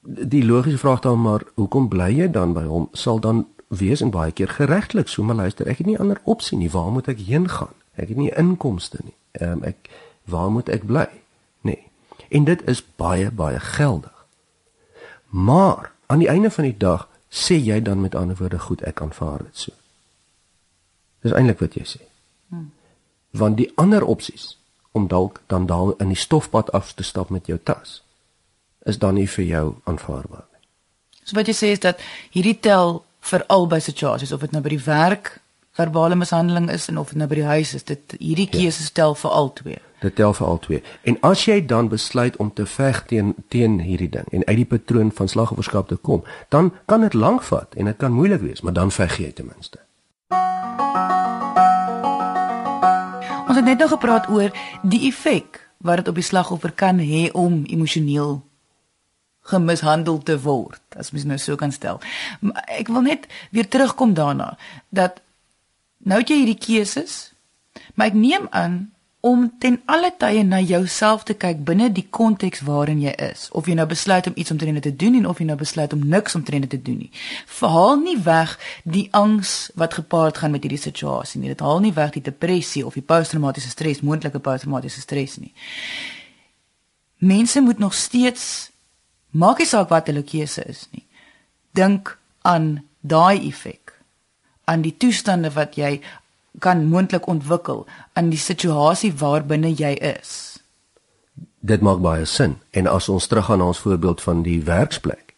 die 0.00 0.44
logiese 0.46 0.78
vraag 0.78 1.00
dan 1.02 1.20
maar, 1.20 1.42
hoekom 1.54 1.88
bly 1.88 2.06
jy 2.14 2.28
dan 2.30 2.52
by 2.54 2.62
hom? 2.70 2.86
Sal 2.94 3.18
dan 3.20 3.46
wees 3.78 4.00
en 4.00 4.10
baie 4.10 4.32
keer 4.32 4.48
geregtelik 4.48 5.08
so 5.08 5.22
maar 5.22 5.36
luister 5.36 5.66
ek 5.66 5.80
het 5.80 5.86
nie 5.88 5.98
ander 5.98 6.20
opsie 6.28 6.58
nie 6.58 6.70
waar 6.70 6.90
moet 6.92 7.08
ek 7.08 7.22
heen 7.24 7.48
gaan 7.48 7.72
ek 7.96 8.12
het 8.12 8.18
nie 8.20 8.32
inkomste 8.36 9.00
nie 9.04 9.16
ehm 9.40 9.52
um, 9.52 9.64
ek 9.64 9.88
waar 10.28 10.50
moet 10.52 10.68
ek 10.68 10.84
bly 10.86 11.08
en 12.32 12.44
dit 12.48 12.62
is 12.68 12.82
baie 12.96 13.30
baie 13.30 13.60
geldig. 13.60 14.26
Maar 15.28 15.92
aan 16.06 16.18
die 16.18 16.28
einde 16.28 16.50
van 16.50 16.64
die 16.64 16.76
dag 16.76 17.08
sê 17.28 17.56
jy 17.56 17.80
dan 17.82 18.00
met 18.00 18.14
ander 18.14 18.36
woorde 18.36 18.58
goed 18.58 18.82
ek 18.88 19.00
aanvaar 19.00 19.44
dit 19.44 19.58
so. 19.58 19.72
Dis 21.22 21.32
eintlik 21.32 21.60
wat 21.60 21.76
jy 21.78 21.84
sê. 21.86 22.02
Hmm. 22.52 22.72
want 23.32 23.56
die 23.56 23.72
ander 23.80 24.04
opsies 24.04 24.58
om 24.92 25.08
dalk 25.08 25.40
dan 25.46 25.66
daal 25.66 25.94
in 25.96 26.08
die 26.12 26.16
stofpad 26.20 26.72
af 26.72 26.92
te 26.92 27.02
stap 27.02 27.30
met 27.30 27.46
jou 27.46 27.58
tas 27.62 28.02
is 28.84 28.98
dan 28.98 29.14
nie 29.14 29.28
vir 29.28 29.44
jou 29.44 29.66
aanvaarbaar 29.84 30.44
nie. 30.52 30.60
So 31.24 31.36
wat 31.38 31.48
jy 31.48 31.54
sê 31.56 31.70
is 31.72 31.80
dat 31.80 32.02
hierdie 32.34 32.58
tel 32.60 33.04
vir 33.30 33.44
albei 33.46 33.80
situasies 33.80 34.32
of 34.32 34.40
dit 34.40 34.52
nou 34.52 34.62
by 34.62 34.74
die 34.74 34.84
werk 34.84 35.38
verbale 35.72 36.14
mishandeling 36.14 36.70
is 36.70 36.88
en 36.88 36.98
of 36.98 37.08
dit 37.08 37.20
nou 37.20 37.28
by 37.28 37.38
die 37.40 37.48
huis 37.48 37.74
is 37.74 37.86
dit 37.88 38.14
hierdie 38.18 38.48
ja. 38.50 38.58
keuse 38.58 38.84
stel 38.84 39.14
vir 39.14 39.30
al 39.30 39.52
twee 39.60 39.78
dit 40.02 40.14
tel 40.18 40.34
vir 40.36 40.46
al 40.46 40.60
twee 40.66 40.82
en 41.08 41.16
as 41.28 41.44
jy 41.48 41.60
dan 41.66 41.88
besluit 41.92 42.36
om 42.42 42.52
te 42.52 42.66
veg 42.66 43.04
teen 43.12 43.32
teen 43.54 43.78
hierdie 43.86 44.10
ding 44.16 44.28
en 44.32 44.44
uit 44.50 44.58
die 44.62 44.68
patroon 44.74 45.14
van 45.20 45.32
slagofferskap 45.32 45.88
te 45.88 45.96
kom 45.96 46.24
dan 46.54 46.72
kan 46.92 47.06
dit 47.06 47.14
lank 47.14 47.42
vat 47.48 47.74
en 47.76 47.90
dit 47.90 47.96
kan 48.04 48.12
moeilik 48.12 48.44
wees 48.44 48.60
maar 48.60 48.76
dan 48.76 48.92
veg 48.92 49.18
jy 49.24 49.32
ten 49.32 49.48
minste 49.48 49.80
ons 53.48 53.56
het 53.56 53.64
net 53.64 53.80
nou 53.80 53.90
gepraat 53.96 54.28
oor 54.28 54.52
die 54.82 55.06
effek 55.08 55.62
wat 55.82 56.02
dit 56.02 56.08
op 56.08 56.20
die 56.20 56.30
slagoffer 56.30 56.72
kan 56.72 57.00
hê 57.02 57.28
om 57.32 57.62
emosioneel 57.64 58.42
gemishandel 59.42 60.20
te 60.22 60.36
word 60.42 60.98
as 60.98 61.10
mens 61.10 61.26
nou 61.26 61.38
so 61.40 61.58
kan 61.58 61.72
stel. 61.74 62.00
Maar 62.40 62.62
ek 62.78 62.90
wil 62.92 63.02
net 63.06 63.26
weer 63.50 63.68
terugkom 63.68 64.14
daarna 64.14 64.54
dat 64.94 65.20
nou 66.08 66.20
het 66.20 66.30
jy 66.30 66.42
hierdie 66.42 66.58
keuses, 66.58 67.32
maar 67.94 68.12
ek 68.12 68.18
neem 68.18 68.48
aan 68.50 68.80
om 69.22 69.44
ten 69.62 69.76
alle 69.86 70.10
tye 70.18 70.42
na 70.42 70.58
jouself 70.58 71.22
te 71.22 71.36
kyk 71.38 71.60
binne 71.66 71.86
die 71.94 72.08
konteks 72.10 72.64
waarin 72.66 72.98
jy 73.04 73.12
is. 73.22 73.44
Of 73.54 73.68
jy 73.70 73.76
nou 73.78 73.86
besluit 73.86 74.26
om 74.26 74.34
iets 74.34 74.50
omtrent 74.50 74.82
te 74.82 74.90
doen 74.98 75.20
en 75.20 75.28
of 75.30 75.38
jy 75.38 75.46
nou 75.46 75.56
besluit 75.60 75.94
om 75.94 76.02
niks 76.10 76.34
omtrent 76.34 76.66
te 76.70 76.80
doen 76.82 77.04
nie. 77.04 77.12
Verhaal 77.46 78.02
nie 78.02 78.16
weg 78.24 78.56
die 78.82 79.06
angs 79.14 79.70
wat 79.78 79.94
gepaard 79.94 80.42
gaan 80.42 80.50
met 80.50 80.66
hierdie 80.66 80.80
situasie 80.82 81.38
nie. 81.40 81.52
Dit 81.54 81.62
haal 81.62 81.78
nie 81.84 81.94
weg 81.94 82.16
die 82.18 82.24
depressie 82.32 82.82
of 82.86 82.98
die 82.98 83.06
posttraumatiese 83.06 83.70
stres, 83.70 84.02
moontlike 84.02 84.42
posttraumatiese 84.42 85.04
stres 85.06 85.38
nie. 85.38 85.54
Mense 87.22 87.62
moet 87.62 87.78
nog 87.78 87.94
steeds 87.94 88.72
Maak 89.32 89.62
nie 89.62 89.68
saak 89.68 89.88
wat 89.88 90.10
hulle 90.10 90.22
keuse 90.28 90.64
is 90.68 90.84
nie. 90.92 91.06
Dink 91.72 92.18
aan 92.44 92.82
daai 93.00 93.48
effek. 93.48 93.81
Aan 94.64 94.82
die 94.82 94.94
toestande 94.96 95.50
wat 95.52 95.76
jy 95.76 96.00
kan 96.60 96.84
moontlik 96.86 97.26
ontwikkel 97.26 97.86
in 98.18 98.30
die 98.30 98.40
situasie 98.40 99.12
waarbinne 99.18 99.72
jy 99.72 99.92
is. 100.12 100.60
Dit 101.60 101.80
maak 101.80 102.02
baie 102.02 102.24
sin. 102.24 102.58
En 102.70 102.86
as 102.86 103.08
ons 103.08 103.26
teruggaan 103.26 103.58
na 103.58 103.70
ons 103.72 103.78
voorbeeld 103.78 104.20
van 104.22 104.42
die 104.42 104.60
werksplek, 104.64 105.34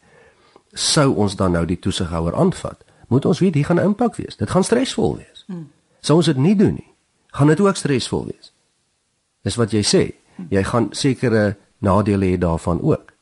sou 0.72 1.12
ons 1.14 1.36
dan 1.36 1.54
nou 1.54 1.64
die 1.66 1.78
toesighouer 1.78 2.34
aanvat, 2.34 2.80
moet 3.08 3.24
ons 3.24 3.38
weet 3.38 3.54
hier 3.54 3.68
gaan 3.68 3.80
impak 3.80 4.16
wees. 4.16 4.36
Dit 4.36 4.50
gaan 4.50 4.64
stresvol 4.64 5.16
wees. 5.16 5.44
Hmm. 5.46 5.70
Sou 6.00 6.18
ons 6.18 6.26
dit 6.26 6.36
nie 6.36 6.56
doen 6.56 6.74
nie, 6.74 6.90
gaan 7.36 7.52
dit 7.52 7.60
ook 7.60 7.76
stresvol 7.76 8.26
wees. 8.32 8.52
Dis 9.44 9.56
wat 9.60 9.72
jy 9.72 9.84
sê. 9.86 10.04
Jy 10.50 10.64
gaan 10.66 10.88
sekere 10.90 11.54
nadele 11.78 12.32
hê 12.32 12.38
daarvan 12.40 12.80
ook 12.82 13.14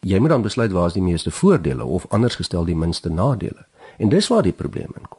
jy 0.00 0.18
moet 0.18 0.28
dan 0.28 0.42
besluit 0.42 0.72
waar 0.72 0.86
is 0.86 0.96
die 0.96 1.04
meeste 1.04 1.30
voordele 1.30 1.84
of 1.84 2.06
anders 2.08 2.34
gestel 2.34 2.64
die 2.64 2.76
minste 2.76 3.10
nadele. 3.10 3.66
En 4.00 4.08
dis 4.08 4.28
waar 4.32 4.42
die 4.42 4.56
probleem 4.56 4.92
inkom. 4.96 5.18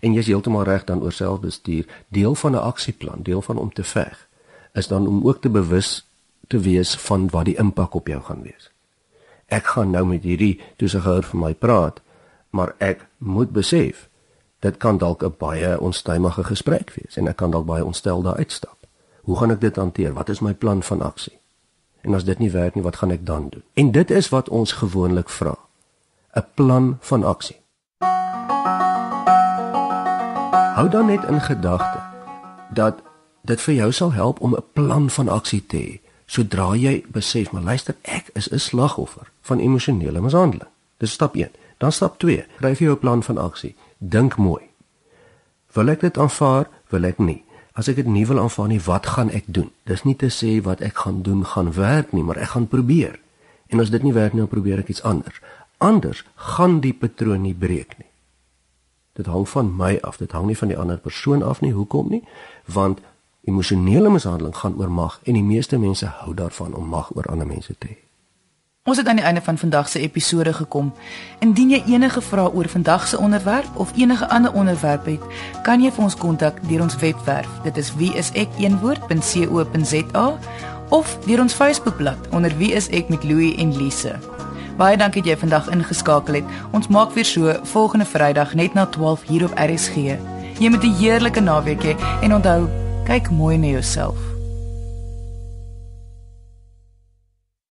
En 0.00 0.14
jy 0.14 0.22
is 0.22 0.30
heeltemal 0.30 0.66
reg 0.66 0.84
dan 0.86 1.02
oor 1.02 1.12
selfbestuur, 1.12 1.86
deel 2.14 2.34
van 2.34 2.52
'n 2.52 2.62
aksieplan, 2.70 3.22
deel 3.22 3.42
van 3.42 3.58
om 3.58 3.72
te 3.72 3.84
veg, 3.84 4.28
is 4.72 4.86
dan 4.86 5.06
om 5.06 5.26
ook 5.26 5.40
te 5.40 5.50
bewus 5.50 6.06
te 6.46 6.58
wees 6.58 6.94
van 6.96 7.28
wat 7.30 7.44
die 7.44 7.56
impak 7.56 7.94
op 7.94 8.06
jou 8.06 8.22
gaan 8.22 8.42
wees. 8.42 8.70
Ek 9.46 9.66
gaan 9.66 9.90
nou 9.90 10.06
met 10.06 10.22
hierdie 10.22 10.60
toesighouer 10.76 11.22
vir 11.22 11.40
my 11.40 11.54
praat, 11.54 12.00
maar 12.50 12.74
ek 12.78 13.06
moet 13.18 13.50
besef 13.50 14.08
dit 14.58 14.76
kan 14.76 14.98
dalk 14.98 15.22
'n 15.22 15.34
baie 15.38 15.80
onstuimige 15.80 16.44
gesprek 16.44 16.90
wees 16.94 17.16
en 17.16 17.28
ek 17.28 17.36
kan 17.36 17.50
dalk 17.50 17.66
baie 17.66 17.84
ontstel 17.84 18.22
daar 18.22 18.36
uitstap. 18.36 18.76
Hoe 19.22 19.36
gaan 19.36 19.50
ek 19.50 19.60
dit 19.60 19.76
hanteer? 19.76 20.12
Wat 20.12 20.28
is 20.28 20.40
my 20.40 20.54
plan 20.54 20.82
van 20.82 21.02
aksie? 21.02 21.38
En 22.00 22.14
as 22.14 22.24
dit 22.24 22.38
nie 22.38 22.50
werk 22.50 22.74
nie, 22.74 22.84
wat 22.84 22.96
gaan 22.96 23.10
ek 23.10 23.26
dan 23.26 23.48
doen? 23.48 23.62
En 23.74 23.90
dit 23.92 24.10
is 24.10 24.28
wat 24.28 24.48
ons 24.48 24.72
gewoonlik 24.72 25.28
vra. 25.28 25.58
'n 26.34 26.44
Plan 26.54 26.96
van 27.00 27.24
aksie. 27.24 27.60
Hou 30.78 30.88
dan 30.88 31.06
net 31.06 31.24
in 31.24 31.40
gedagte 31.40 31.98
dat 32.70 33.02
dit 33.42 33.60
vir 33.60 33.74
jou 33.74 33.92
sal 33.92 34.12
help 34.12 34.40
om 34.40 34.54
'n 34.54 34.64
plan 34.72 35.10
van 35.10 35.28
aksie 35.28 35.66
te 35.66 35.76
hê 35.76 36.00
sodra 36.26 36.74
jy 36.76 37.04
besef 37.08 37.50
maar 37.50 37.62
luister 37.62 37.94
ek 38.02 38.30
is 38.32 38.50
'n 38.50 38.58
slagoffer 38.58 39.26
van 39.40 39.58
emosionele 39.58 40.20
mishandeling. 40.20 40.70
Dis 40.96 41.12
stap 41.12 41.34
1. 41.34 41.50
Dan 41.78 41.92
stap 41.92 42.18
2. 42.18 42.46
Skryf 42.56 42.78
jou 42.78 42.92
'n 42.92 42.98
plan 42.98 43.22
van 43.22 43.38
aksie. 43.38 43.74
Dink 43.98 44.36
mooi. 44.36 44.62
Wil 45.72 45.88
ek 45.88 46.00
dit 46.00 46.18
aanvaar? 46.18 46.68
Wil 46.88 47.04
ek 47.04 47.18
nie? 47.18 47.44
as 47.78 47.88
ek 47.88 48.00
dit 48.00 48.08
nie 48.10 48.26
wil 48.26 48.40
aanvaar 48.42 48.68
nie, 48.68 48.80
wat 48.80 49.06
gaan 49.06 49.30
ek 49.30 49.46
doen? 49.46 49.70
Dis 49.86 50.02
nie 50.02 50.16
te 50.18 50.32
sê 50.34 50.58
wat 50.66 50.80
ek 50.80 51.04
gaan 51.04 51.22
doen 51.22 51.44
gaan 51.46 51.72
werk 51.72 52.10
nie, 52.12 52.24
maar 52.26 52.40
ek 52.42 52.48
gaan 52.56 52.66
probeer. 52.66 53.20
En 53.70 53.80
as 53.80 53.92
dit 53.94 54.02
nie 54.02 54.12
werk 54.12 54.34
nie, 54.34 54.42
dan 54.42 54.50
probeer 54.50 54.82
ek 54.82 54.88
iets 54.88 55.04
anders. 55.06 55.38
Anders 55.78 56.24
gaan 56.34 56.80
die 56.82 56.92
patroon 56.92 57.44
nie 57.46 57.54
breek 57.54 57.94
nie. 57.98 58.07
Dit 59.18 59.26
hang 59.26 59.48
van 59.48 59.76
my 59.76 59.98
af, 60.06 60.16
dit 60.16 60.32
hang 60.32 60.46
nie 60.46 60.58
van 60.58 60.70
die 60.70 60.78
ander 60.78 60.98
persoon 60.98 61.42
af 61.42 61.60
nie. 61.60 61.72
Hoekom 61.74 62.08
nie? 62.08 62.22
Want 62.64 63.00
emosionele 63.44 64.10
mishandeling 64.10 64.56
gaan 64.56 64.78
oor 64.78 64.90
mag 64.90 65.20
en 65.24 65.34
die 65.34 65.42
meeste 65.42 65.78
mense 65.78 66.06
hou 66.06 66.34
daarvan 66.34 66.74
om 66.74 66.86
mag 66.86 67.10
oor 67.16 67.26
ander 67.26 67.46
mense 67.46 67.74
te 67.78 67.90
hê. 67.90 67.96
Ons 68.88 68.96
het 68.96 69.08
aan 69.10 69.18
die 69.18 69.24
einde 69.24 69.42
van 69.42 69.58
vandag 69.58 69.88
se 69.88 70.00
episode 70.00 70.52
gekom. 70.52 70.94
Indien 71.44 71.70
jy 71.74 71.82
enige 71.92 72.20
vrae 72.24 72.52
oor 72.54 72.68
vandag 72.68 73.08
se 73.08 73.18
onderwerp 73.18 73.76
of 73.76 73.92
enige 73.96 74.28
ander 74.28 74.52
onderwerp 74.52 75.06
het, 75.10 75.20
kan 75.66 75.82
jy 75.82 75.90
vir 75.92 76.04
ons 76.06 76.16
kontak 76.16 76.68
deur 76.70 76.82
ons 76.86 76.96
webwerf. 77.02 77.50
Dit 77.66 77.76
is 77.76 77.92
wieisek1woord.co.za 77.98 80.26
of 80.88 81.18
deur 81.26 81.40
ons 81.40 81.54
Facebookblad 81.54 82.28
onder 82.30 82.56
wie 82.56 82.72
is 82.72 82.88
ek 82.88 83.08
met 83.08 83.24
Louie 83.24 83.56
en 83.58 83.76
Lise. 83.76 84.37
Baie 84.78 84.94
dankie 84.94 85.24
dat 85.24 85.32
jy 85.32 85.36
vandag 85.40 85.68
ingeskakel 85.74 86.36
het. 86.38 86.50
Ons 86.70 86.86
maak 86.86 87.10
weer 87.16 87.26
so 87.26 87.54
volgende 87.72 88.06
Vrydag 88.06 88.54
net 88.54 88.78
na 88.78 88.86
12 88.86 89.26
hier 89.26 89.44
op 89.48 89.58
RSG. 89.58 90.14
Jy 90.62 90.70
moet 90.70 90.84
'n 90.84 90.94
heerlike 91.02 91.40
naweek 91.40 91.82
hê 91.82 91.96
en 92.22 92.34
onthou, 92.34 92.68
kyk 93.04 93.30
mooi 93.30 93.58
na 93.58 93.66
jouself. 93.66 94.27